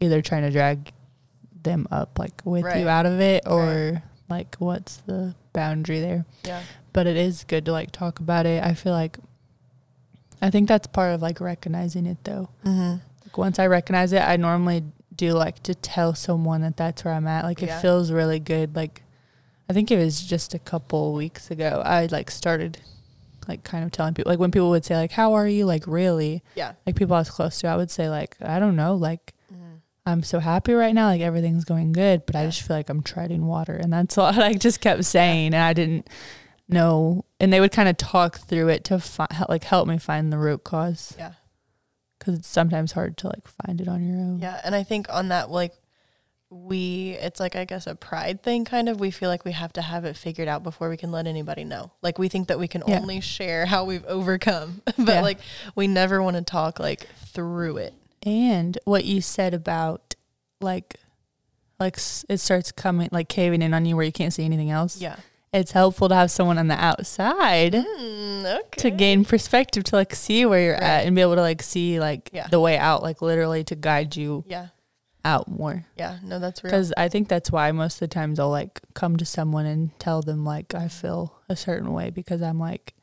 [0.00, 0.92] either trying to drag
[1.62, 2.80] them up like with Right.
[2.80, 6.24] you out of it, or like what's the boundary there.
[6.44, 6.62] yeah
[6.92, 8.62] But it is good to like talk about it.
[8.62, 9.18] I feel like
[10.42, 12.48] I think that's part of like recognizing it though.
[12.64, 12.96] mm-hmm.
[13.24, 17.12] Like once I recognize it, I normally do like to tell someone that that's where
[17.14, 17.44] I'm at.
[17.44, 17.78] Like Yeah.
[17.78, 18.74] it feels really good.
[18.74, 19.02] Like
[19.68, 21.82] I think it was just a couple weeks ago.
[21.84, 22.80] I like started
[23.50, 25.66] like kind of telling people like when people would say like how are you?
[25.66, 26.42] Like really?
[26.54, 26.74] Yeah.
[26.86, 29.76] Like people I was close to I would say like I don't know like mm-hmm.
[30.06, 33.02] I'm so happy right now like everything's going good but I just feel like I'm
[33.02, 33.74] treading water.
[33.74, 36.08] And that's what I just kept saying and I didn't
[36.68, 40.32] know and they would kind of talk through it to fi- like help me find
[40.32, 41.14] the root cause.
[41.18, 41.32] Yeah.
[42.18, 44.40] Because it's sometimes hard to like find it on your own.
[44.40, 45.72] Yeah, and I think on that like
[46.50, 48.98] we it's like I guess a pride thing kind of.
[48.98, 51.64] We feel like we have to have it figured out before we can let anybody
[51.64, 51.92] know.
[52.02, 52.98] Like we think that we can Yeah.
[53.00, 54.82] only share how we've overcome.
[54.98, 55.20] but Yeah.
[55.20, 55.38] like
[55.76, 57.94] we never want to talk like through it.
[58.24, 60.14] And what you said about
[60.60, 60.96] like
[61.78, 61.96] like
[62.28, 65.00] it starts coming like caving in on you where you can't see anything else.
[65.00, 65.16] Yeah.
[65.52, 68.80] It's helpful to have someone on the outside Mm, okay.
[68.82, 70.82] to gain perspective to like see where you're Right.
[70.82, 72.48] at and be able to like see like Yeah.
[72.48, 74.66] the way out like literally to guide you Yeah.
[75.24, 75.84] Out more.
[75.96, 76.18] Yeah.
[76.22, 76.72] No, that's real.
[76.72, 79.98] Cuz I think that's why most of the times I'll like come to someone and
[79.98, 82.94] tell them like I feel a certain way because I'm like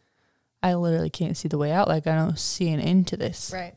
[0.63, 3.51] I literally can't see the way out like I don't see an end to this.
[3.53, 3.75] Right.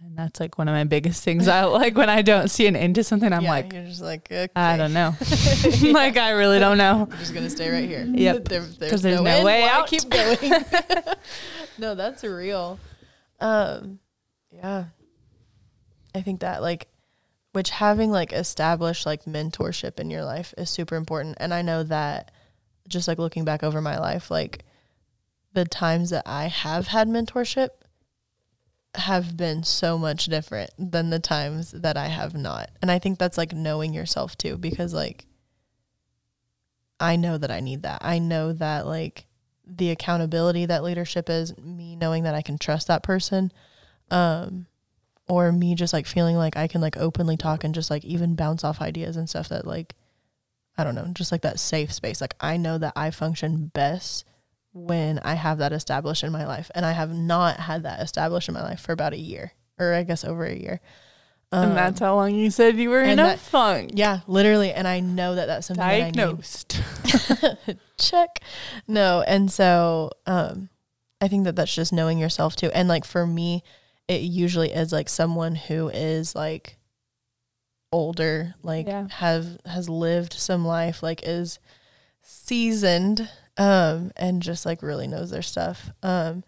[0.00, 1.48] And that's like one of my biggest things.
[1.48, 4.02] I like when I don't see an end to something, I'm yeah, like, you're just
[4.02, 4.48] like okay.
[4.54, 5.14] I don't know.
[5.92, 7.08] like I really don't know.
[7.10, 8.04] I'm just gonna stay right here.
[8.04, 8.44] Yep.
[8.48, 9.86] There, 'Cause there's, there's no, no way out.
[9.88, 10.52] Keep going.
[11.78, 12.78] no, that's real.
[13.40, 13.98] Um,
[14.52, 14.84] yeah.
[16.14, 16.86] I think that like,
[17.54, 21.84] which having like established like mentorship in your life is super important, and I know
[21.84, 22.32] that
[22.88, 24.64] just like looking back over my life, like
[25.52, 27.68] the times that I have had mentorship
[28.96, 32.70] have been so much different than the times that I have not.
[32.82, 35.24] And I think that's like knowing yourself too, because like
[36.98, 37.98] I know that I need that.
[38.04, 39.26] I know that like
[39.64, 43.52] the accountability that leadership is, me knowing that I can trust that person.
[44.10, 44.66] Um
[45.28, 48.34] or me just like feeling like I can like openly talk and just like even
[48.34, 49.94] bounce off ideas and stuff that like
[50.76, 52.20] I don't know, just like that safe space.
[52.20, 54.24] Like I know that I function best
[54.72, 56.70] when I have that established in my life.
[56.74, 59.52] And I have not had that established in my life for about a year.
[59.78, 60.80] Or I guess over a year.
[61.52, 63.92] Um, and that's how long you said you were in a funk.
[63.94, 64.72] Yeah, literally.
[64.72, 66.80] And I know that that's something diagnosed.
[67.04, 68.40] That Check.
[68.88, 70.68] No, and so um,
[71.20, 72.70] I think that that's just knowing yourself too.
[72.74, 73.62] And like for me,
[74.08, 76.76] it usually is like someone who is like
[77.92, 79.08] older, like yeah.
[79.10, 81.58] have has lived some life, like is
[82.22, 85.90] seasoned, um, and just like really knows their stuff.
[86.02, 86.44] Um,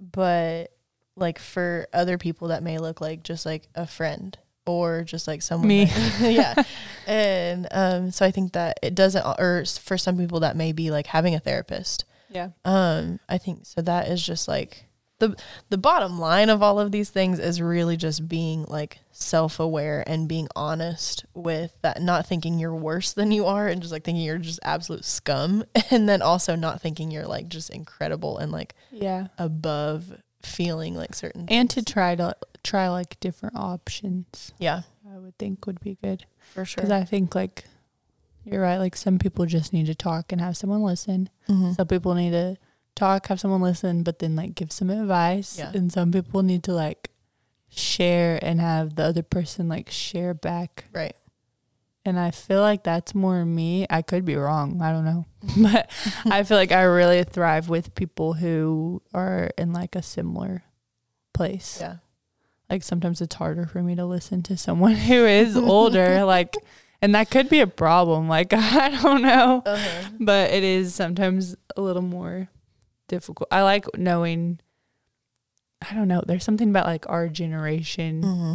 [0.00, 0.72] but
[1.16, 5.42] like for other people that may look like just like a friend or just like
[5.42, 6.62] someone me that, yeah
[7.06, 10.90] and um so i think that it doesn't or for some people that may be
[10.90, 14.84] like having a therapist yeah um i think so that is just like
[15.22, 15.36] the
[15.68, 20.28] the bottom line of all of these things is really just being like self-aware and
[20.28, 24.24] being honest with that not thinking you're worse than you are and just like thinking
[24.24, 25.64] you're just absolute scum.
[25.90, 29.26] And then also not thinking you're like just incredible and like yeah.
[29.36, 30.10] above
[30.42, 31.86] feeling like certain and things.
[31.86, 34.52] to try to try like different options.
[34.58, 34.82] Yeah.
[35.12, 36.24] I would think would be good.
[36.54, 36.82] For sure.
[36.82, 37.64] Because i think like
[38.44, 41.28] you're right like some people just need to talk and have someone listen.
[41.48, 41.72] Mm-hmm.
[41.72, 42.56] some people need to
[42.94, 45.58] talk, have someone listen, but then like give some advice.
[45.58, 45.72] Yeah.
[45.74, 47.10] And some people need to like
[47.68, 50.86] share and have the other person like share back.
[50.92, 51.16] Right.
[52.04, 53.86] And I feel like that's more me.
[53.88, 54.82] I could be wrong.
[54.82, 55.24] I don't know.
[55.56, 55.90] but
[56.24, 60.64] I feel like I really thrive with people who are in like a similar
[61.32, 61.78] place.
[61.80, 61.96] Yeah.
[62.68, 66.24] Like sometimes it's harder for me to listen to someone who is older.
[66.26, 66.54] like,
[67.00, 68.28] and that could be a problem.
[68.28, 69.62] Like, I don't know.
[69.64, 70.08] Uh-huh.
[70.18, 72.48] But it is sometimes a little more
[73.12, 73.48] difficult.
[73.52, 74.58] I like knowing.
[75.86, 76.22] I don't know.
[76.26, 78.54] There's something about like our generation, mm-hmm.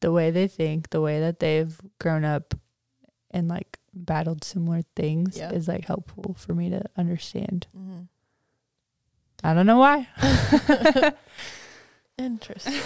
[0.00, 2.54] the way they think, the way that they've grown up,
[3.30, 5.52] and like battled similar things yeah.
[5.52, 7.66] is like helpful for me to understand.
[7.76, 8.04] Mm-hmm.
[9.42, 10.08] I don't know why.
[12.16, 12.80] Interesting.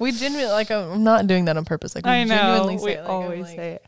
[0.00, 0.72] we genuinely like.
[0.72, 1.94] I'm not doing that on purpose.
[1.94, 2.34] Like we I know.
[2.34, 3.86] Genuinely we it, like, always like, say it.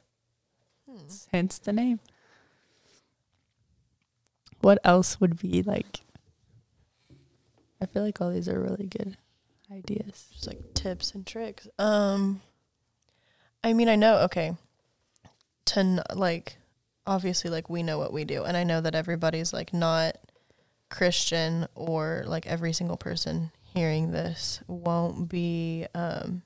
[0.88, 0.98] Hmm.
[1.32, 1.98] Hence the name
[4.62, 6.00] what else would be like?
[7.80, 9.16] I feel like all these are really good
[9.70, 10.28] ideas.
[10.32, 11.68] Just like tips and tricks.
[11.78, 12.40] Um,
[13.64, 14.18] I mean, I know.
[14.18, 14.56] Okay,
[15.66, 16.56] to n- like,
[17.06, 20.16] obviously, like we know what we do, and I know that everybody's like not
[20.90, 26.42] Christian or like every single person hearing this won't be um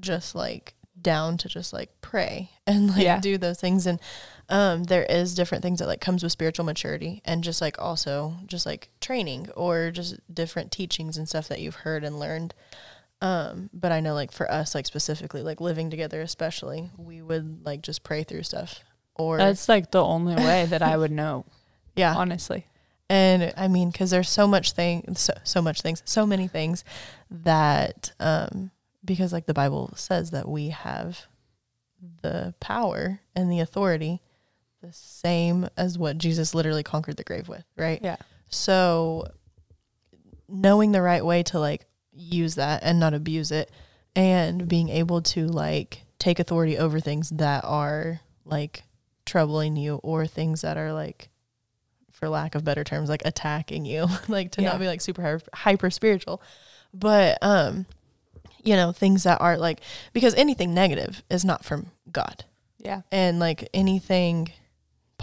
[0.00, 3.20] just like down to just like pray and like yeah.
[3.20, 4.00] do those things and
[4.48, 8.34] um there is different things that like comes with spiritual maturity and just like also
[8.46, 12.54] just like training or just different teachings and stuff that you've heard and learned.
[13.20, 17.64] Um but i know like for us like specifically like living together especially we would
[17.64, 18.80] like just pray through stuff
[19.14, 21.44] or that's like the only way that i would know
[21.96, 22.14] yeah.
[22.14, 22.66] honestly.
[23.08, 26.84] And i mean because there's so much thing so, so much things so many things
[27.30, 28.70] that um
[29.04, 31.26] because like the Bible says that we have
[32.22, 34.20] the power and the authority
[34.86, 38.00] the same as what Jesus literally conquered the grave with, right?
[38.02, 38.16] Yeah.
[38.48, 39.28] So
[40.48, 43.70] knowing the right way to like use that and not abuse it
[44.14, 48.84] and being able to like take authority over things that are like
[49.26, 51.28] troubling you or things that are like
[52.12, 54.68] for lack of better terms like attacking you like to yeah.
[54.70, 56.40] not be like super hyper spiritual
[56.92, 57.86] but um
[58.64, 59.80] you know, things that are like,
[60.12, 62.44] because anything negative is not from God.
[62.78, 63.02] Yeah.
[63.12, 64.50] And like anything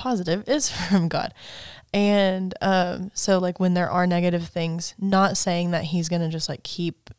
[0.02, 1.34] positive is from God.
[1.94, 6.30] And um, so, like, when there are negative things, not saying that He's going to
[6.30, 7.10] just like keep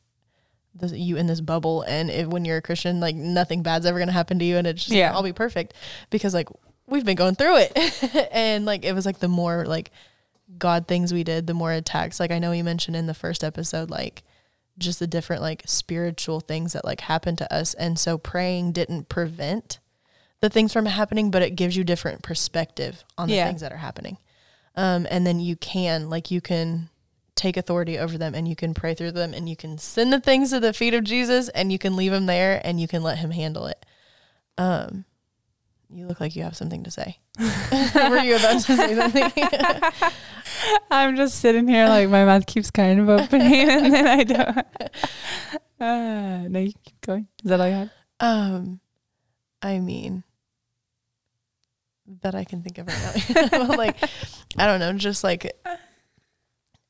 [0.75, 3.99] the, you in this bubble and if, when you're a Christian, like, nothing bad's ever
[3.99, 5.13] going to happen to you and it's just yeah.
[5.13, 5.75] all be perfect
[6.11, 6.49] because, like,
[6.87, 8.29] we've been going through it.
[8.33, 9.91] and like, it was like the more like
[10.59, 12.19] God things we did, the more attacks.
[12.19, 14.23] Like, I know you mentioned in the first episode, like,
[14.79, 17.75] just the different like spiritual things that like happened to us.
[17.75, 19.79] And so praying didn't prevent
[20.43, 23.47] the things from happening, but it gives you different perspective on the yeah.
[23.47, 24.19] things that are happening.
[24.75, 26.91] Um, and then you can like you can
[27.35, 30.21] take authority over them and you can pray through them and you can send the
[30.21, 33.03] things to the feet of Jesus and you can leave them there and you can
[33.03, 33.87] let him handle it.
[34.59, 35.05] Um,
[35.89, 37.19] you look like you have something to say.
[37.39, 39.31] Were you about to say something?
[40.91, 44.59] I'm just sitting here like my mouth keeps kind of opening and then I don't.
[45.81, 47.29] Uh, no, you keep going.
[47.45, 47.91] Is that all you had?
[48.21, 48.81] Um,
[49.63, 50.25] I mean,
[52.21, 53.67] that I can think of right now.
[53.77, 53.97] like,
[54.59, 55.53] I don't know, just like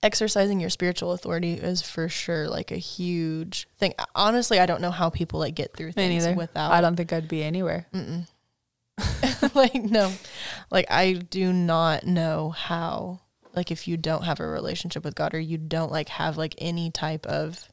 [0.03, 3.95] exercising your spiritual authority is for sure like a huge thing.
[4.15, 7.29] Honestly, I don't know how people like get through things without I don't think I'd
[7.29, 7.87] be anywhere.
[9.55, 10.13] Like no,
[10.71, 13.21] like I do not know how.
[13.55, 16.55] Like if you don't have a relationship with God or you don't like have like
[16.59, 17.69] any type of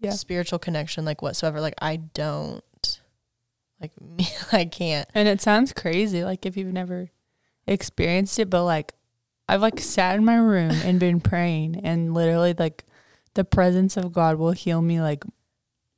[0.00, 0.10] Yeah.
[0.12, 2.64] spiritual connection like whatsoever, like I don't
[3.80, 4.26] like me.
[4.52, 5.08] I can't.
[5.14, 7.10] And it sounds crazy, like if you've never
[7.66, 8.94] experienced it, but like
[9.48, 12.84] I've like sat in my room and been praying and literally like
[13.34, 15.24] the presence of God will heal me like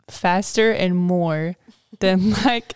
[0.08, 1.56] faster and more
[2.00, 2.74] than like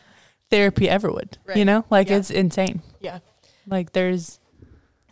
[0.50, 1.38] therapy ever would.
[1.54, 1.84] You know?
[1.90, 2.16] Like Yeah.
[2.16, 2.82] it's insane.
[3.00, 3.18] Yeah.
[3.66, 4.38] Like there's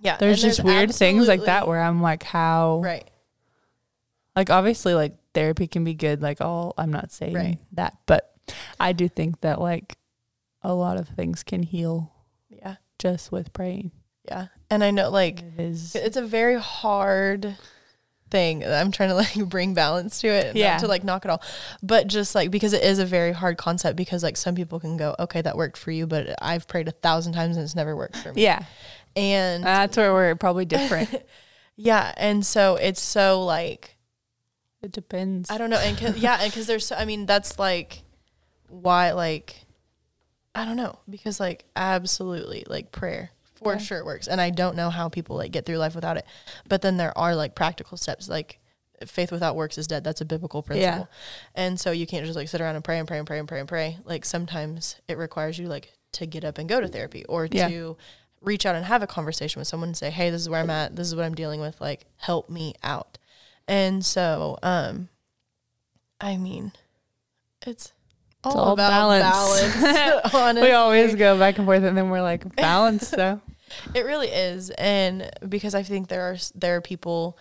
[0.01, 3.09] Yeah, there's just weird things like that where I'm like how right.
[4.37, 7.59] like obviously like therapy can be good like all I'm not saying Right.
[7.73, 8.34] that, but
[8.81, 9.97] I do think that like
[10.63, 12.13] a lot of things can heal
[12.49, 13.91] Yeah, just with praying.
[14.27, 17.57] yeah, and I know like it is it's a very hard
[18.31, 18.65] thing.
[18.65, 20.79] I'm trying to like bring balance to it, Yeah.
[20.79, 21.43] to like knock it all,
[21.83, 23.97] but just like because it is a very hard concept.
[23.97, 26.93] Because like some people can go, okay, that worked for you, but I've prayed a
[26.93, 28.43] thousand times and it's never worked for me.
[28.43, 28.65] yeah.
[29.17, 31.11] and That's where we're probably different.
[31.77, 33.97] yeah, and so it's so like
[34.83, 35.51] it depends.
[35.51, 38.03] I don't know, and 'cause- yeah, and because there's, so, I mean, that's like
[38.69, 39.65] why like
[40.55, 43.79] I don't know because like absolutely like prayer for Yeah.
[43.79, 46.27] sure works, and I don't know how people like get through life without it,
[46.69, 48.59] but then there are like practical steps like
[49.07, 50.05] faith without works is dead.
[50.05, 51.17] That's a biblical principle, Yeah.
[51.55, 53.49] and so you can't just like sit around and pray and pray and pray and
[53.49, 53.99] pray and pray.
[54.05, 57.69] Like sometimes it requires you like to get up and go to therapy or Yeah.
[57.69, 57.97] to
[58.41, 60.71] reach out and have a conversation with someone and say, "Hey, this is where I'm
[60.71, 60.95] at.
[60.97, 61.81] This is what I'm dealing with.
[61.81, 63.19] Like, help me out."
[63.67, 65.09] And so, um,
[66.21, 66.73] I mean,
[67.67, 67.93] it's
[68.47, 69.83] all, all about balance.
[70.33, 70.61] balance.
[70.63, 73.41] we always go back and forth, and then we're like balance though.
[73.95, 77.39] It really is, and because I think there are there are people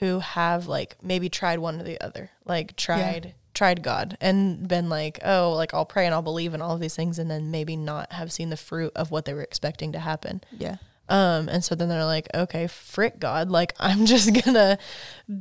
[0.00, 4.88] who have like maybe tried one or the other, like tried tried God and been
[4.88, 7.50] like, oh, like I'll pray and I'll believe in all of these things, and then
[7.50, 10.42] maybe not have seen the fruit of what they were expecting to happen.
[10.56, 10.76] Yeah.
[11.08, 14.78] Um, and so then they're like, okay, frick God, like I'm just gonna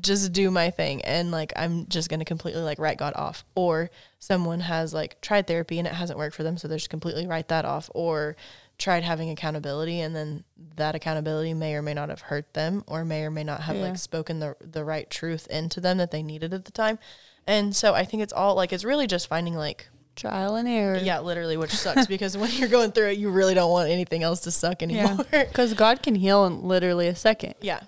[0.02, 3.44] just do my thing and like I'm just gonna completely like write God off.
[3.56, 6.90] Or someone has like tried therapy and it hasn't worked for them, so they just
[6.90, 7.90] completely write that off.
[7.96, 8.36] Or
[8.78, 10.44] tried having accountability and then
[10.76, 13.78] that accountability may or may not have hurt them or may or may not have
[13.78, 13.84] Yeah.
[13.84, 17.00] like spoken the the right truth into them that they needed at the time.
[17.48, 20.96] And so I think it's all like it's really just finding like Trial and error.
[20.98, 24.24] yeah, literally, which sucks because when you're going through it, you really don't want anything
[24.24, 25.26] else to suck anymore.
[25.34, 25.44] Yeah.
[25.46, 27.82] Because God can heal in literally a second, yeah.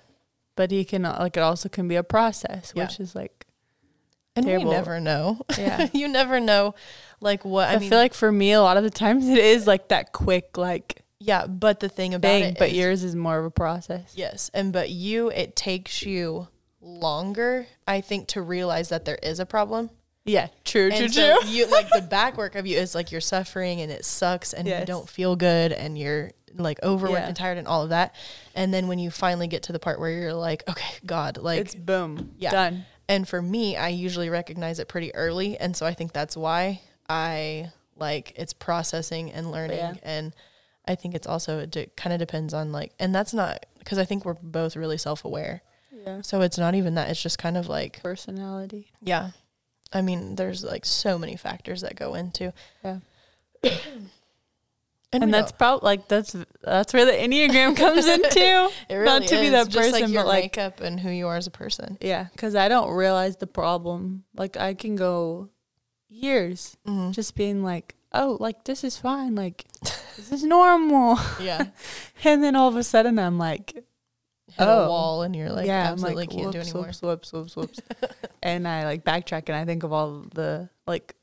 [0.56, 2.84] but He can like it also can be a process, Yeah.
[2.84, 3.46] which is like
[4.36, 4.66] And Terrible.
[4.68, 5.40] we never know.
[5.58, 5.88] yeah.
[5.94, 6.74] you never know,
[7.20, 7.88] like what I, I, mean.
[7.90, 11.02] feel like for me, a lot of the times it is like that quick like
[11.20, 14.12] yeah, but the thing about thing, it, but is- yours is more of a process.
[14.14, 16.46] yes, and but you, it takes you
[16.80, 19.90] longer, I think, to realize that there is a problem.
[20.28, 21.48] Yeah, true, true, so true.
[21.50, 24.66] you like the back work of you is like you're suffering and it sucks and
[24.68, 27.26] you don't feel good and you're like overworked Yeah.
[27.28, 28.14] and tired and all of that.
[28.54, 31.60] And then when you finally get to the part where you're like, okay, God, like
[31.60, 32.50] it's boom, Yeah.
[32.50, 32.84] done.
[33.08, 35.56] And for me, I usually recognize it pretty early.
[35.58, 39.78] And so I think that's why I like it's processing and learning.
[39.78, 39.94] Yeah.
[40.02, 40.34] And
[40.86, 43.98] I think it's also, it de- kind of depends on like, and that's not because
[43.98, 45.62] I think we're both really self aware.
[45.90, 47.10] Yeah, So it's not even that.
[47.10, 48.90] It's just kind of like, personality.
[49.02, 49.30] yeah.
[49.92, 52.52] I mean, there's like so many factors that go into.
[52.84, 52.98] Yeah.
[55.10, 58.70] And, And that's probably like that's that's where the enneagram comes into.
[58.90, 61.08] it really not to be that just like person, your but, like- makeup and who
[61.08, 61.96] you are as a person.
[62.02, 64.24] Yeah, because I don't realize the problem.
[64.36, 65.48] Like I can go
[66.10, 67.12] years Mhm.
[67.14, 69.64] just being like, oh, like this is fine, like
[70.18, 71.68] this is normal, Yeah.
[72.24, 73.82] and then all of a sudden I'm like,
[74.58, 74.84] Hit Oh.
[74.84, 76.86] a wall and you're like, yeah, I'm absolutely like, can't do whoops, anymore.
[76.86, 77.80] whoops, whoops, whoops, whoops,
[78.42, 81.14] and I like backtrack and I think of all the like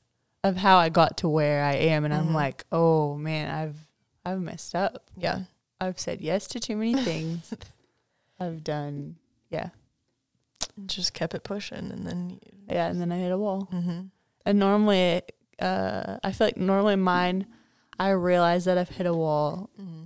[0.44, 2.34] of how I got to where I am, and I'm Mhm.
[2.36, 3.78] like, oh man, I've
[4.26, 5.10] I've messed up.
[5.18, 5.42] Yeah.
[5.82, 7.54] I've said yes to too many things.
[8.40, 9.18] I've done,
[9.50, 9.70] yeah,
[10.86, 13.68] Just kept it pushing and then, yeah, and then I hit a wall.
[13.72, 14.02] hmm
[14.46, 15.22] And normally,
[15.60, 17.48] uh, I feel like normally mine,
[18.00, 20.04] I realize that I've hit a wall hmm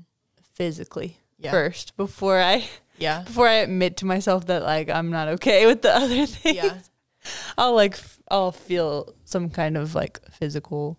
[0.53, 1.51] physically yeah.
[1.51, 2.67] first before I
[2.99, 3.23] Yeah.
[3.23, 6.55] before I admit to myself that like I'm not okay with the other things.
[6.55, 6.79] Yeah.
[7.57, 10.97] I'll like f- I'll feel some kind of like physical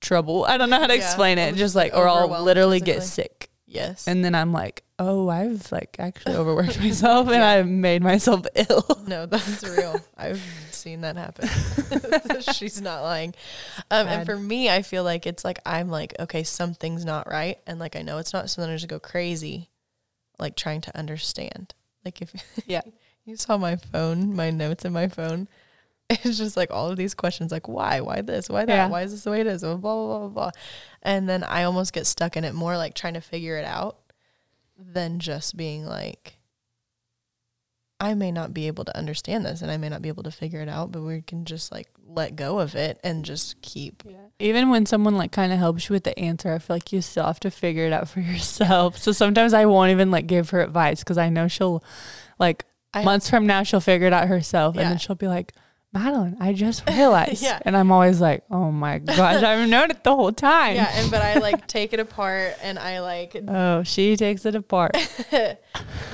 [0.00, 0.44] trouble.
[0.44, 1.50] I don't know how to Yeah, explain it.
[1.50, 3.48] just, Just like, or I'll literally get sick.
[3.66, 4.06] Yes.
[4.06, 7.48] And then I'm like, oh, I've like actually overworked myself and Yeah.
[7.48, 9.02] I've made myself ill.
[9.06, 9.98] no, that's real.
[10.16, 11.48] I've seen that happen.
[12.52, 13.34] She's not lying.
[13.90, 17.58] Um, and for me, I feel like it's like I'm like, okay, something's not right,
[17.66, 19.70] and like I know it's not, so then I just go crazy,
[20.42, 21.74] like trying to understand.
[22.04, 22.32] Like if
[22.66, 22.82] Yeah.
[23.24, 25.48] you saw my phone, my notes in my phone,
[26.10, 28.00] it's just like all of these questions like why?
[28.00, 28.50] Why this?
[28.50, 28.72] Why that?
[28.74, 28.88] Yeah.
[28.88, 29.62] Why is this the way it is?
[29.62, 30.50] Blah blah blah blah blah.
[31.02, 33.98] And then I almost get stuck in it more like trying to figure it out
[34.78, 36.36] than just being like
[38.02, 40.32] I may not be able to understand this and I may not be able to
[40.32, 44.02] figure it out, but we can just like let go of it and just keep
[44.40, 47.00] Even when someone like kind of helps you with the answer, I feel like you
[47.00, 48.98] still have to figure it out for yourself.
[48.98, 51.84] So sometimes I won't even like give her advice because I know she'll
[52.40, 55.52] like I- months from now she'll figure it out herself, and then she'll be like,
[55.92, 57.58] "Madeline, I just realized," Yeah.
[57.64, 61.10] and I'm always like, "Oh my gosh, I've known it the whole time." Yeah, and
[61.10, 64.96] but I like take it apart and I like Oh, she takes it apart.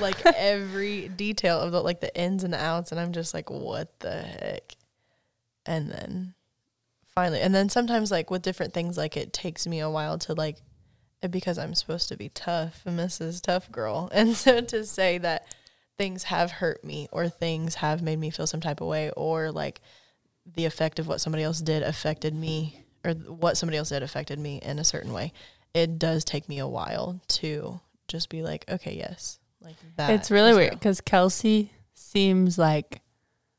[0.01, 3.49] like every detail of the like the ins and the outs and I'm just like
[3.49, 4.75] what the heck.
[5.65, 6.33] And then
[7.15, 10.33] finally and then sometimes like with different things like it takes me a while to
[10.33, 10.57] like
[11.29, 13.41] because I'm supposed to be tough, Mrs.
[13.41, 14.09] Tough Girl.
[14.13, 15.53] And so to say that
[15.99, 19.51] things have hurt me or things have made me feel some type of way or
[19.51, 19.81] like
[20.55, 24.39] the effect of what somebody else did affected me or what somebody else did affected
[24.39, 25.33] me in a certain way.
[25.73, 29.39] It does take me a while to just be like, okay, yes.
[29.61, 30.11] Like that.
[30.11, 33.01] it's really weird because Kelsey seems like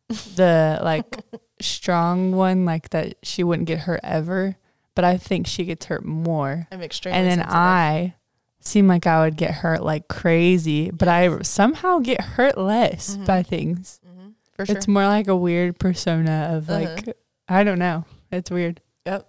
[0.09, 1.19] the like
[1.61, 4.57] strong one, like that she wouldn't get hurt ever,
[4.95, 6.67] but I think she gets hurt more.
[6.73, 7.55] I'm extremely and then sensitive.
[7.55, 8.15] I
[8.61, 13.27] seem like I would get hurt like crazy, but I somehow get hurt less Mhm.
[13.27, 14.01] by things.
[14.07, 14.77] Mhm, for sure.
[14.77, 16.81] It's more like a weird persona of Uh-huh.
[16.81, 17.17] like
[17.49, 18.05] I don't know.
[18.31, 18.81] It's weird.
[19.07, 19.27] Yep.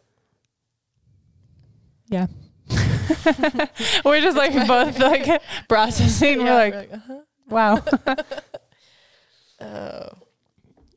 [2.09, 2.27] Yeah.
[4.05, 6.41] We're just like both like processing.
[6.41, 7.21] Yeah, We're like, we're uh-huh.
[7.49, 7.83] wow.
[9.61, 10.09] Oh.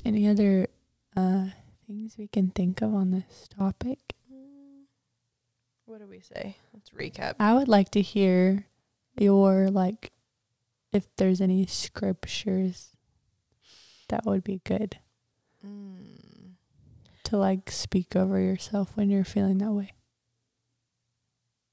[0.05, 0.69] Any other
[1.17, 1.47] uh
[1.87, 4.14] things we can think of on this topic?
[5.95, 6.57] What do we say?
[6.73, 7.37] Let's recap.
[7.39, 8.67] I would like to hear
[9.17, 10.11] your like
[10.93, 12.97] if there's any scriptures
[14.09, 14.99] that would be good
[15.65, 16.55] Mm.
[17.23, 19.93] to like speak over yourself when you're feeling that way.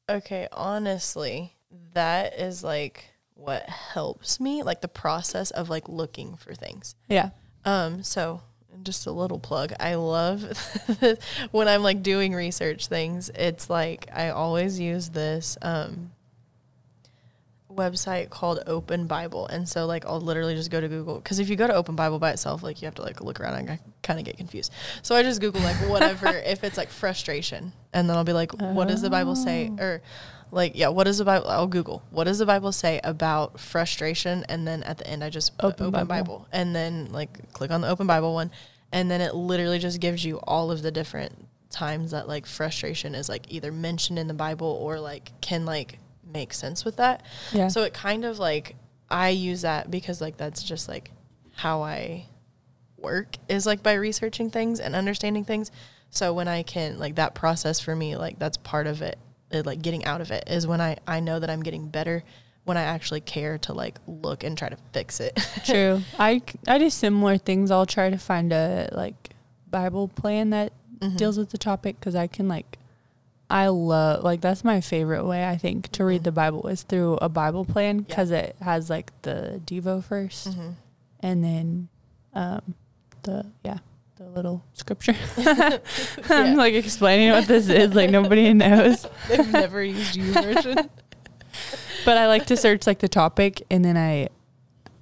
[0.07, 1.55] Okay, honestly,
[1.95, 6.93] that is like what helps me, like the process of like looking for things.
[7.09, 7.31] Yeah.
[7.65, 8.43] Um, so
[8.83, 9.73] just a little plug.
[9.79, 10.43] I love
[11.51, 16.11] when I'm like doing research things, it's like I always use this um
[17.75, 19.47] website called Open Bible.
[19.47, 21.95] And so like I'll literally just go to Google cuz if you go to Open
[21.95, 24.71] Bible by itself, like you have to like look around and kind of get confused.
[25.01, 28.51] So I just Google like whatever if it's like frustration and then I'll be like
[28.53, 29.83] what does the Bible say Oh.
[29.83, 30.01] or
[30.51, 32.03] like yeah, what does the Bible I'll Google.
[32.11, 35.87] What does the Bible say about frustration and then at the end I just Open
[35.87, 36.05] Open, Bible.
[36.07, 36.47] Bible.
[36.51, 38.51] and then like click on the Open Bible one
[38.91, 43.15] and then it literally just gives you all of the different times that like frustration
[43.15, 45.99] is like either mentioned in the Bible or like can like
[46.31, 47.23] make sense with that.
[47.51, 47.67] Yeah.
[47.67, 48.75] So it kind of like
[49.09, 51.11] I use that because like that's just like
[51.55, 52.25] how I
[52.97, 55.71] work is like by researching things and understanding things.
[56.09, 59.17] So when I can like that process for me like that's part of it,
[59.49, 62.23] it, like getting out of it is when I I know that I'm getting better
[62.63, 65.37] when I actually care to like look and try to fix it.
[65.65, 66.01] True.
[66.19, 67.71] I I do similar things.
[67.71, 69.29] I'll try to find a like
[69.69, 71.17] Bible plan that Mhm.
[71.17, 72.77] deals with the topic because I can like
[73.51, 76.23] I love like that's my favorite way I think to read Mhm.
[76.25, 78.01] the Bible is through a Bible plan Yeah.
[78.07, 80.73] because it has like the Devo 1st Mhm.
[81.19, 81.87] and then
[82.33, 82.75] um
[83.23, 83.79] the yeah
[84.17, 85.15] the little scripture.
[86.29, 89.05] I'm like explaining what this is like nobody knows.
[89.27, 90.89] They've never used YouVersion.
[92.05, 94.29] But I like to search like the topic and then I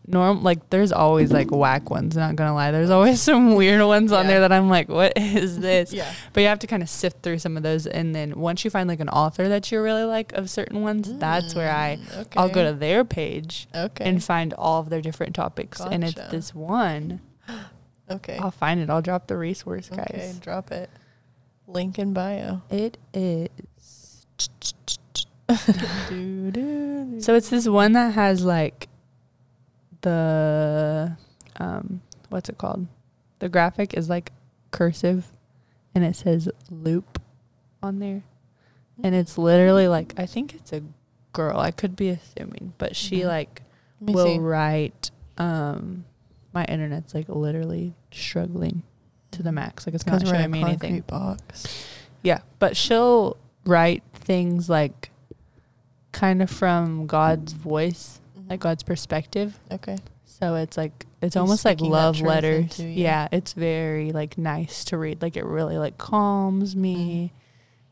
[0.09, 2.71] norm like there's always like whack ones, not gonna lie.
[2.71, 5.93] There's always some weird ones on there that I'm like, what is this?
[5.93, 6.11] yeah.
[6.33, 8.69] But you have to kind of sift through some of those and then once you
[8.71, 12.27] find like an author that you really like of certain ones, that's where I Mm,
[12.37, 14.03] I'll go to their page Okay.
[14.03, 15.79] and find all of their different topics.
[15.79, 17.21] And it's this one.
[18.11, 18.37] okay.
[18.37, 18.89] I'll find it.
[18.89, 20.07] I'll drop the resource, guys.
[20.09, 20.89] Okay, drop it.
[21.67, 22.61] Link in bio.
[22.69, 23.49] It is.
[27.19, 28.87] So it's this one that has like
[30.01, 31.15] the
[31.57, 32.87] um what's it called?
[33.39, 34.31] The graphic is like
[34.71, 35.31] cursive
[35.95, 37.21] and it says loop
[37.81, 38.23] on there.
[39.03, 40.81] And it's literally like I think it's a
[41.33, 41.57] girl.
[41.59, 43.27] I could be assuming, but she Mhm.
[43.27, 43.61] like
[43.99, 44.39] will see.
[44.39, 46.05] write um
[46.53, 48.83] my internet's like literally struggling
[49.31, 49.85] to the max.
[49.85, 51.01] Like it's not Because we're in showing me anything.
[51.01, 51.85] box.
[52.23, 55.11] Yeah, but she'll write things like
[56.11, 58.19] kind of from God's voice,
[58.49, 59.57] like God's perspective.
[59.71, 59.97] Okay.
[60.25, 62.79] So it's like it's He's almost like love letters.
[62.79, 65.21] Yeah, it's very like nice to read.
[65.21, 67.33] Like it really like calms me.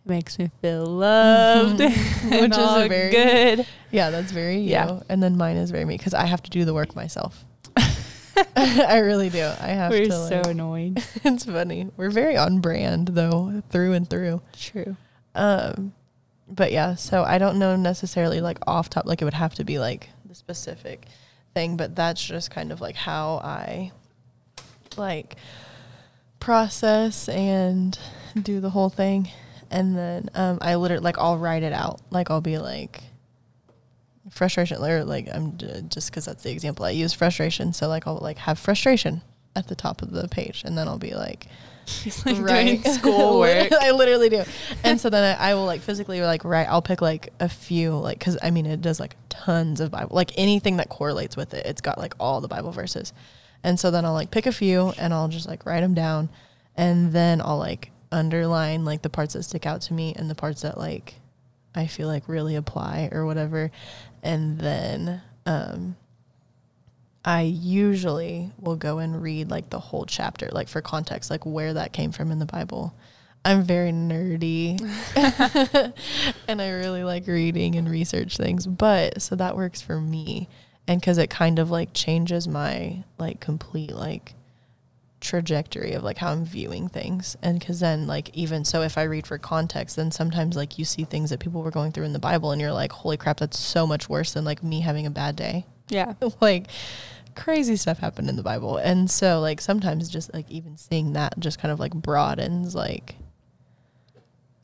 [0.05, 2.41] makes me feel loved, Mhm.
[2.41, 3.68] Which is a very- good.
[3.91, 4.70] Yeah, that's very you.
[4.70, 5.01] Yeah.
[5.10, 7.43] And then mine is very me because I have to do the work myself.
[8.55, 9.43] I really do.
[9.60, 10.12] I have We're to.
[10.12, 11.03] so like- annoyed.
[11.26, 11.89] it's funny.
[11.97, 14.41] We're very on brand though, through and through.
[14.58, 14.95] True.
[15.36, 15.93] Um,
[16.47, 19.64] but yeah, so I don't know necessarily like off top, like it would have to
[19.66, 21.05] be like the specific
[21.53, 23.91] thing, but that's just kind of like how I
[24.97, 25.38] like
[26.39, 27.97] process and
[28.41, 29.30] do the whole thing.
[29.69, 32.01] And then um, I literally like I'll write it out.
[32.09, 33.01] Like I'll be like
[34.30, 37.73] frustration or like I'm just because that's the example I use frustration.
[37.73, 39.21] So like I'll like have frustration
[39.58, 41.47] at the top of the page, and then I'll be like
[42.03, 42.82] He's like Right.
[42.82, 43.72] doing schoolwork.
[43.72, 44.43] I literally do.
[44.84, 46.68] And so then I, I will like physically like write.
[46.68, 50.16] I'll pick like a few like because I mean it does like tons of Bible
[50.16, 51.66] like anything that correlates with it.
[51.66, 53.14] It's got like all the Bible verses,
[53.64, 56.30] and so then I'll like pick a few and I'll just like write them down,
[56.76, 60.36] and then I'll like underline like the parts that stick out to me and the
[60.36, 61.16] parts that like
[61.76, 63.72] I feel like really apply or whatever,
[64.24, 65.95] and then um
[67.28, 71.73] I usually will go and read like the whole chapter, like for context, like where
[71.73, 72.95] that came from in the Bible.
[73.43, 74.80] I'm very nerdy
[76.47, 80.47] and I really like reading and research things, but so that works for me.
[80.88, 84.34] And cuz it kind of like changes my like complete like
[85.19, 87.36] trajectory of like how I'm viewing things.
[87.41, 90.86] And cuz then like even so if I read for context, then sometimes like you
[90.86, 93.41] see things that people were going through in the Bible and you're like, "Holy crap,
[93.41, 96.13] that's so much worse than like me having a bad day." Yeah.
[96.41, 96.67] like
[97.38, 98.76] crazy stuff happened in the Bible.
[98.78, 103.16] And so like sometimes just like even seeing that just kind of like broadens like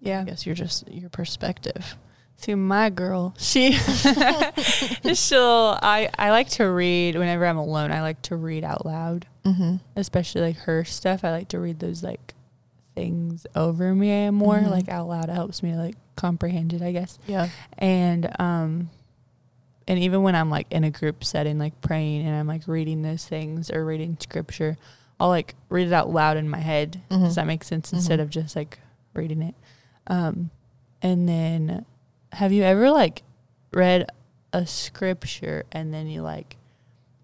[0.01, 0.19] yeah.
[0.21, 1.95] I guess you're just your perspective.
[2.35, 3.71] See, my girl, she,
[5.13, 7.91] she'll, I, I like to read whenever I'm alone.
[7.91, 9.75] I like to read out loud, Mm-hmm.
[9.95, 11.23] especially like her stuff.
[11.23, 12.33] I like to read those like
[12.95, 14.69] things over me more, Mhm.
[14.71, 15.29] like out loud.
[15.29, 17.17] It helps me like comprehend it, I guess.
[17.27, 17.47] Yeah.
[17.77, 18.89] And, um,
[19.87, 23.01] and even when I'm like in a group setting, like praying and I'm like reading
[23.01, 24.77] those things or reading scripture,
[25.19, 27.01] I'll like read it out loud in my head.
[27.09, 27.25] Mhm.
[27.25, 27.91] Does that make sense?
[27.93, 28.23] Instead Mhm.
[28.23, 28.79] of just like
[29.13, 29.55] reading it.
[30.07, 30.49] Um,
[31.01, 31.85] and then
[32.33, 33.23] have you ever like
[33.73, 34.07] read
[34.53, 36.57] a scripture and then you like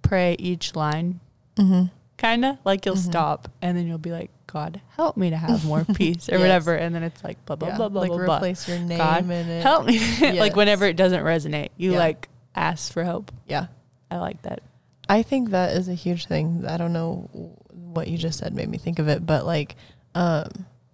[0.02, 1.20] pray each line
[1.58, 1.86] Mm-hmm.
[2.18, 3.10] kind of like you'll Mhm.
[3.10, 6.42] stop and then you'll be like god help me to have more peace or Yes.
[6.42, 7.78] whatever and then it's like blah blah yeah.
[7.78, 8.36] blah blah like blah, blah.
[8.38, 9.62] replace your name God, in it.
[9.62, 10.00] help me
[10.40, 12.00] like whenever it doesn't resonate you Yeah.
[12.00, 12.28] like
[12.60, 13.32] ask for help.
[13.48, 13.68] Yeah.
[14.12, 14.62] i like that.
[15.08, 16.66] I think that is a huge thing.
[16.68, 17.30] I don't know
[17.72, 19.76] what you just said made me think of it, but like
[20.16, 20.50] um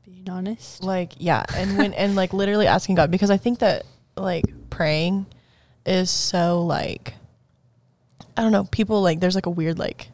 [0.05, 0.84] being honest.
[0.84, 3.86] like yeah and when and like literally asking god because i think that
[4.18, 5.26] like praying
[5.86, 7.13] is so like
[8.36, 10.09] i don't know people like there's like a weird like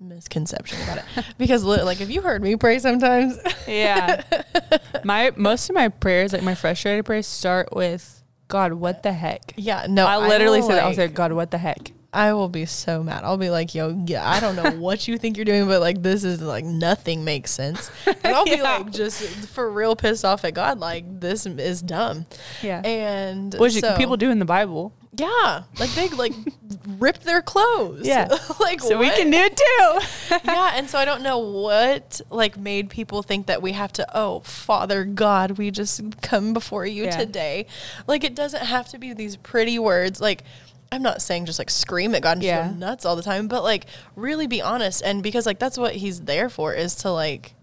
[0.00, 1.04] misconception about it.
[1.38, 3.38] Because like if you heard me pray sometimes.
[3.68, 4.22] Yeah.
[5.04, 8.19] My most of my prayers like my frustrated prayers start with
[8.50, 9.54] god what the heck?
[9.56, 10.82] Yeah no i literally will, said that.
[10.82, 11.92] i like, was like god what the heck?
[12.12, 13.22] I will be so mad.
[13.22, 16.02] I'll be like yo yeah i don't know what you think you're doing but like
[16.02, 17.88] this is like nothing makes sense.
[18.06, 22.26] And i'll be like just for real pissed off at god like this is dumb.
[22.62, 22.82] Yeah.
[22.84, 26.32] And which so- people do in the bible Yeah, like they like
[26.98, 28.06] ripped their clothes.
[28.06, 28.28] Yeah.
[28.60, 32.56] like so we can do it too yeah, and so I don't know what like
[32.56, 34.06] made people think that we have to.
[34.16, 37.18] Oh, Father God, we just come before you Yeah.
[37.18, 37.66] today.
[38.06, 40.20] Like it doesn't have to be these pretty words.
[40.20, 40.44] Like
[40.92, 42.68] I'm not saying just like scream at God and Yeah.
[42.68, 45.02] go nuts all the time, but like really be honest.
[45.04, 47.54] And because like that's what He's there for is to like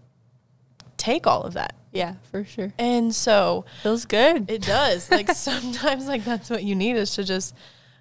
[0.98, 1.74] take all of that.
[1.92, 5.10] yeah for sure And so feels good it does.
[5.10, 7.54] Like sometimes like that's what you need is to just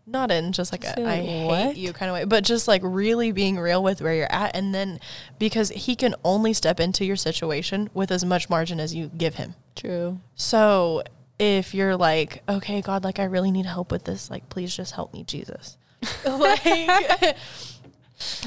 [0.10, 2.68] not in just like a Say, I like, hate you kind of way, but just
[2.68, 5.00] like really being real with where you're at and then
[5.38, 9.36] because he can only step into your situation with as much margin as you give
[9.36, 9.54] him.
[9.76, 11.04] true So
[11.40, 14.94] if you're like, okay, God, like I really need help with this, like please just
[14.94, 15.78] help me, Jesus.
[16.26, 16.64] like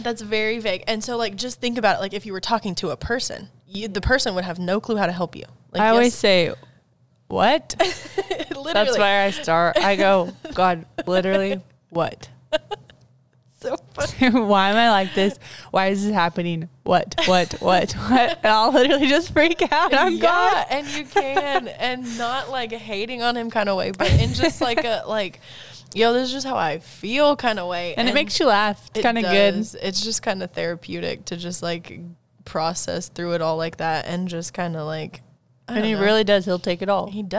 [0.01, 0.85] that's very vague.
[0.87, 3.49] And so like just think about it like if you were talking to a person,
[3.71, 5.45] you, the person would have no clue how to help you.
[5.73, 6.53] Like i always say
[7.29, 12.29] what literally that's where i start i go god literally what
[13.61, 14.31] so funny.
[14.47, 15.39] why am I like this?
[15.71, 16.69] Why is this happening?
[16.83, 18.39] What, what, what, what?
[18.43, 20.67] And I'll literally just freak out on yeah, God.
[20.71, 24.61] and you can, and not like hating on him kind of way, but in just
[24.61, 25.41] like a like,
[25.95, 28.91] yo, this is just how I feel kind of way, And, it makes you laugh.
[28.95, 29.67] It's kind of good.
[29.83, 32.01] It's just kind of therapeutic to just like
[32.51, 35.23] process through it all like that, and just kind of like,
[35.69, 36.01] I And he know.
[36.03, 36.45] really does.
[36.45, 37.07] He'll take it all.
[37.11, 37.39] he does.